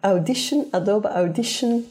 Audition, 0.00 0.68
Adobe 0.70 1.08
Audition 1.08 1.88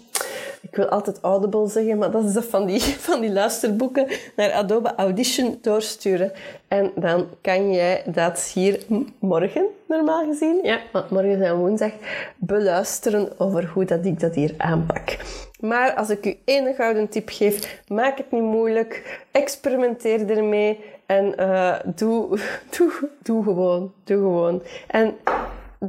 wil 0.77 0.87
altijd 0.87 1.19
Audible 1.21 1.67
zeggen, 1.67 1.97
maar 1.97 2.11
dat 2.11 2.23
is 2.23 2.33
dat 2.33 2.45
van 2.45 2.65
die, 2.65 2.81
van 3.09 3.21
die 3.21 3.31
luisterboeken, 3.31 4.07
naar 4.35 4.51
Adobe 4.51 4.95
Audition 4.95 5.57
doorsturen. 5.61 6.31
En 6.67 6.91
dan 6.95 7.27
kan 7.41 7.71
jij 7.71 8.03
dat 8.05 8.51
hier 8.53 8.83
morgen, 9.19 9.65
normaal 9.87 10.25
gezien. 10.25 10.59
Ja, 10.63 10.79
want 10.91 11.09
morgen 11.09 11.37
zijn 11.37 11.55
woensdag 11.55 11.91
beluisteren 12.35 13.39
over 13.39 13.65
hoe 13.73 13.85
dat 13.85 14.05
ik 14.05 14.19
dat 14.19 14.35
hier 14.35 14.53
aanpak. 14.57 15.17
Maar 15.59 15.93
als 15.93 16.09
ik 16.09 16.25
u 16.25 16.37
één 16.45 16.75
gouden 16.75 17.09
tip 17.09 17.29
geef, 17.29 17.81
maak 17.87 18.17
het 18.17 18.31
niet 18.31 18.41
moeilijk. 18.41 19.21
Experimenteer 19.31 20.29
ermee 20.29 20.79
en 21.05 21.33
uh, 21.39 21.75
doe, 21.95 22.39
doe, 22.77 23.09
doe 23.23 23.43
gewoon. 23.43 23.93
Doe 24.03 24.17
gewoon. 24.17 24.61
En 24.87 25.15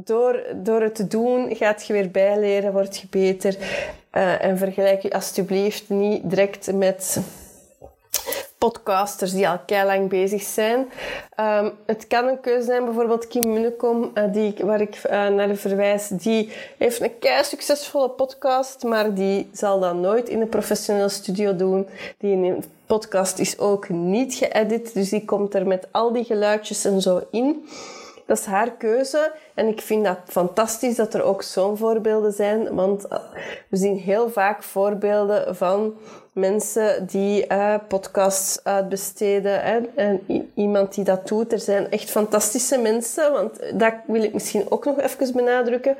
door, 0.05 0.43
door 0.55 0.81
het 0.81 0.95
te 0.95 1.07
doen 1.07 1.55
gaat 1.55 1.87
je 1.87 1.93
weer 1.93 2.11
bijleren, 2.11 2.71
word 2.71 2.97
je 2.97 3.07
beter. 3.09 3.57
Uh, 4.13 4.43
en 4.43 4.57
vergelijk 4.57 5.01
je 5.01 5.11
alsjeblieft 5.11 5.89
niet 5.89 6.29
direct 6.29 6.73
met 6.73 7.19
podcasters 8.59 9.31
die 9.31 9.49
al 9.49 9.59
lang 9.67 10.09
bezig 10.09 10.41
zijn. 10.41 10.79
Um, 11.39 11.71
het 11.85 12.07
kan 12.07 12.27
een 12.27 12.39
keuze 12.39 12.65
zijn, 12.65 12.85
bijvoorbeeld 12.85 13.27
Kim 13.27 13.53
Munnekom, 13.53 14.11
uh, 14.13 14.23
die, 14.33 14.55
waar 14.63 14.81
ik 14.81 15.01
uh, 15.05 15.27
naar 15.27 15.55
verwijs, 15.55 16.07
die 16.07 16.51
heeft 16.77 17.01
een 17.01 17.19
kei 17.19 17.43
succesvolle 17.43 18.09
podcast, 18.09 18.83
maar 18.83 19.13
die 19.13 19.49
zal 19.53 19.79
dat 19.79 19.95
nooit 19.95 20.29
in 20.29 20.41
een 20.41 20.49
professioneel 20.49 21.09
studio 21.09 21.55
doen. 21.55 21.87
Die 22.17 22.55
podcast 22.85 23.39
is 23.39 23.59
ook 23.59 23.89
niet 23.89 24.33
geëdit, 24.33 24.93
dus 24.93 25.09
die 25.09 25.25
komt 25.25 25.53
er 25.53 25.67
met 25.67 25.87
al 25.91 26.11
die 26.11 26.23
geluidjes 26.23 26.85
en 26.85 27.01
zo 27.01 27.21
in. 27.31 27.67
Dat 28.29 28.39
is 28.39 28.45
haar 28.45 28.71
keuze. 28.71 29.31
En 29.53 29.67
ik 29.67 29.81
vind 29.81 30.05
dat 30.05 30.17
fantastisch 30.25 30.95
dat 30.95 31.13
er 31.13 31.23
ook 31.23 31.41
zo'n 31.41 31.77
voorbeelden 31.77 32.33
zijn. 32.33 32.75
Want 32.75 33.07
eh, 33.07 33.19
we 33.69 33.77
zien 33.77 33.97
heel 33.97 34.29
vaak 34.29 34.63
voorbeelden 34.63 35.55
van 35.55 35.93
mensen 36.33 37.07
die 37.07 37.45
uh, 37.51 37.75
podcasts 37.87 38.63
uitbesteden. 38.63 39.61
Hè? 39.61 39.79
En 39.95 40.21
iemand 40.55 40.93
die 40.93 41.03
dat 41.03 41.27
doet. 41.27 41.51
Er 41.51 41.59
zijn 41.59 41.91
echt 41.91 42.09
fantastische 42.09 42.77
mensen. 42.77 43.31
Want 43.31 43.79
dat 43.79 43.93
wil 44.07 44.23
ik 44.23 44.33
misschien 44.33 44.71
ook 44.71 44.85
nog 44.85 44.99
even 44.99 45.33
benadrukken. 45.33 45.97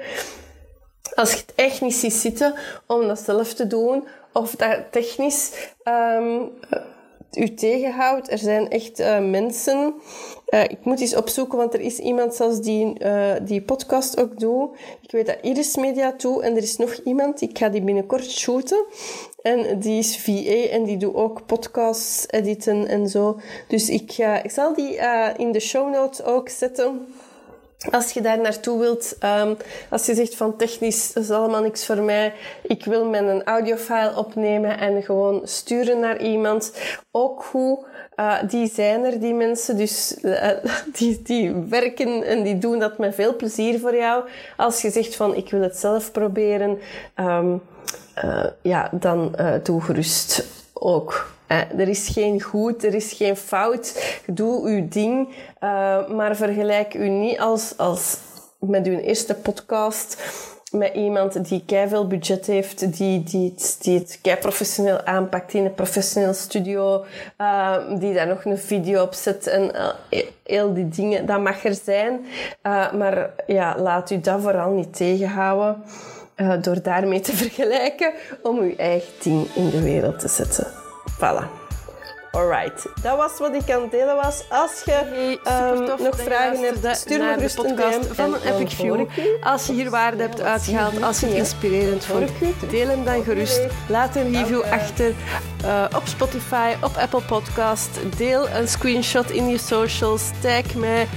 Als 1.16 1.32
je 1.32 1.38
het 1.38 1.54
echt 1.56 1.82
niet 1.82 1.96
ziet 1.96 2.14
zitten 2.14 2.54
om 2.88 3.08
dat 3.08 3.20
zelf 3.20 3.54
te 3.54 3.68
doen, 3.68 4.08
of 4.34 4.56
dat 4.56 4.78
technisch 4.92 5.72
um, 5.84 6.52
u 7.34 7.54
tegenhoudt. 7.54 8.32
Er 8.32 8.38
zijn 8.38 8.70
echt 8.70 9.00
uh, 9.00 9.20
mensen. 9.20 9.94
Uh, 10.50 10.64
ik 10.64 10.78
moet 10.84 11.02
eens 11.02 11.16
opzoeken, 11.16 11.58
want 11.58 11.74
er 11.74 11.80
is 11.80 12.00
iemand 12.00 12.36
zelfs 12.36 12.62
die 12.62 13.04
uh, 13.04 13.34
die 13.42 13.62
podcast 13.62 14.20
ook 14.20 14.40
doet. 14.40 14.70
Ik 15.02 15.12
weet 15.12 15.26
dat 15.26 15.38
Iris 15.42 15.76
Media 15.76 16.14
doet 16.18 16.42
en 16.42 16.56
er 16.56 16.64
is 16.64 16.78
nog 16.78 16.94
iemand. 16.94 17.42
Ik 17.42 17.58
ga 17.58 17.70
die 17.70 17.82
binnenkort 17.82 18.32
shooten. 18.32 18.86
En 19.42 19.80
die 19.80 20.00
is 20.00 20.18
VA 20.18 20.70
en 20.70 20.84
die 20.84 20.98
doet 20.98 21.14
ook 21.14 21.46
podcasts 21.46 22.26
editen 22.30 22.88
en 22.88 23.08
zo. 23.08 23.40
Dus 23.68 23.90
ik, 23.90 24.12
ga, 24.12 24.44
ik 24.44 24.52
zal 24.52 24.74
die 24.74 25.00
in 25.38 25.52
de 25.52 25.60
show 25.60 25.94
notes 25.94 26.24
ook 26.24 26.50
zetten. 26.50 27.08
Als 27.92 28.12
je 28.12 28.22
daar 28.22 28.40
naartoe 28.40 28.80
wilt, 28.80 29.16
um, 29.24 29.58
als 29.90 30.06
je 30.06 30.16
zegt 30.16 30.36
van 30.36 30.56
technisch, 30.56 31.14
is 31.14 31.32
allemaal 31.32 31.62
niks 31.62 31.86
voor 31.86 32.02
mij. 32.02 32.34
Ik 32.62 32.86
wil 32.86 33.06
met 33.06 33.22
een 33.22 33.44
audiofile 33.44 34.14
opnemen 34.16 34.80
en 34.80 35.04
gewoon 35.04 35.42
sturen 35.44 36.00
naar 36.00 36.22
iemand. 36.22 36.74
Ook 37.12 37.44
goed. 37.44 37.80
Uh, 38.16 38.36
die 38.48 38.70
zijn 38.74 39.04
er, 39.04 39.20
die 39.20 39.34
mensen. 39.34 39.78
Dus 39.78 40.18
uh, 40.22 40.50
die, 40.98 41.22
die 41.22 41.54
werken 41.54 42.24
en 42.24 42.44
die 42.44 42.58
doen 42.58 42.80
dat 42.80 42.98
met 42.98 43.16
veel 43.16 43.36
plezier 43.36 43.80
voor 43.80 43.96
jou. 43.96 44.24
Als 44.58 44.82
je 44.82 44.90
zegt 44.90 45.16
van 45.16 45.36
ik 45.36 45.50
wil 45.50 45.62
het 45.62 45.78
zelf 45.78 46.12
proberen, 46.12 46.80
um, 47.16 47.62
uh, 48.24 48.46
ja, 48.62 48.90
dan 48.92 49.36
doe 49.64 49.82
gerust 49.82 50.46
ook. 50.74 51.38
Er 51.50 51.88
is 51.88 52.08
geen 52.08 52.42
goed, 52.42 52.84
er 52.84 52.94
is 52.94 53.14
geen 53.14 53.36
fout. 53.36 54.20
Doe 54.26 54.70
uw 54.70 54.88
ding, 54.88 55.28
uh, 55.28 56.10
maar 56.10 56.36
vergelijk 56.36 56.94
u 56.94 57.10
niet 57.10 57.40
als, 57.40 57.74
als 57.78 58.18
met 58.60 58.88
uw 58.88 58.98
eerste 58.98 59.36
podcast 59.36 60.18
met 60.72 60.94
iemand 60.94 61.50
die 61.50 61.64
veel 61.68 62.08
budget 62.08 62.46
heeft, 62.46 62.98
die, 62.98 63.24
die, 63.24 63.54
het, 63.56 63.78
die 63.82 64.00
het 64.00 64.20
kei 64.22 64.38
professioneel 64.38 65.02
aanpakt 65.04 65.54
in 65.54 65.66
een 65.66 65.74
professioneel 65.74 66.34
studio, 66.34 67.06
uh, 67.38 68.00
die 68.00 68.14
daar 68.14 68.28
nog 68.28 68.46
een 68.46 68.58
video 68.58 69.04
op 69.04 69.14
zet 69.14 69.48
en 69.48 69.72
uh, 69.76 70.20
heel 70.44 70.74
die 70.74 70.90
dingen. 70.90 71.26
Dat 71.26 71.42
mag 71.42 71.66
er 71.66 71.76
zijn, 71.84 72.26
maar 72.98 73.30
ja, 73.48 73.76
laat 73.80 74.10
u 74.10 74.20
dat 74.20 74.42
vooral 74.42 74.72
niet 74.72 74.96
tegenhouden 74.96 75.84
door 76.62 76.82
daarmee 76.82 77.20
te 77.20 77.36
vergelijken 77.44 78.14
om 78.42 78.60
uw 78.60 78.76
eigen 78.76 79.14
ding 79.24 79.48
in 79.56 79.70
de 79.70 79.82
wereld 79.82 80.20
te 80.20 80.28
zetten. 80.28 80.79
Voilà. 81.20 81.60
Alright, 82.32 82.86
dat 83.02 83.18
was 83.18 83.40
wat 83.40 83.54
ik 83.54 83.72
aan 83.72 83.82
het 83.82 83.92
delen 83.92 84.16
was. 84.16 84.44
Als 84.50 84.82
je 84.86 84.92
hey, 84.92 85.72
um, 85.72 85.84
nog 86.04 86.20
vragen 86.20 86.64
hebt, 86.64 86.98
stuur 86.98 87.20
me 87.20 87.34
gerust 87.34 87.58
een 87.58 87.76
DM 87.76 88.14
van 88.14 88.34
een 88.34 88.42
Epic 88.42 88.76
View. 88.76 89.06
Als 89.44 89.66
je 89.66 89.74
hier 89.74 89.90
waarde 89.90 90.22
hebt 90.22 90.42
uitgehaald, 90.42 91.02
als 91.02 91.20
je 91.20 91.26
het 91.26 91.36
inspirerend 91.36 92.06
vond, 92.06 92.30
deel 92.70 92.88
hem 92.88 93.04
dan 93.04 93.24
gerust. 93.24 93.62
Laat 93.88 94.16
een 94.16 94.34
review 94.34 94.62
achter 94.62 95.14
uh, 95.66 95.86
op 95.96 96.02
Spotify, 96.06 96.74
op 96.84 96.96
Apple 96.98 97.22
Podcast. 97.22 97.90
Deel 98.18 98.50
een 98.50 98.68
screenshot 98.68 99.32
in 99.32 99.48
je 99.48 99.58
socials. 99.58 100.30
Tag 100.42 100.76
mij. 100.76 101.08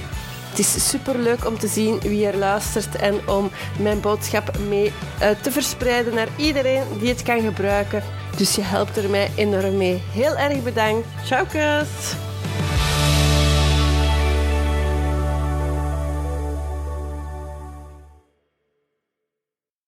Het 0.53 0.61
is 0.61 0.89
super 0.89 1.19
leuk 1.19 1.45
om 1.45 1.57
te 1.57 1.67
zien 1.67 1.99
wie 1.99 2.27
er 2.27 2.37
luistert 2.37 2.95
en 2.95 3.27
om 3.27 3.51
mijn 3.79 3.99
boodschap 3.99 4.57
mee 4.67 4.85
uh, 5.21 5.29
te 5.41 5.51
verspreiden 5.51 6.13
naar 6.13 6.27
iedereen 6.35 6.83
die 6.99 7.09
het 7.09 7.23
kan 7.23 7.41
gebruiken. 7.41 8.03
Dus 8.37 8.55
je 8.55 8.61
helpt 8.61 8.97
er 8.97 9.09
mij 9.09 9.31
enorm 9.35 9.77
mee. 9.77 10.01
Heel 10.11 10.35
erg 10.35 10.63
bedankt. 10.63 11.07
Ciao, 11.25 11.45
kus! 11.45 12.32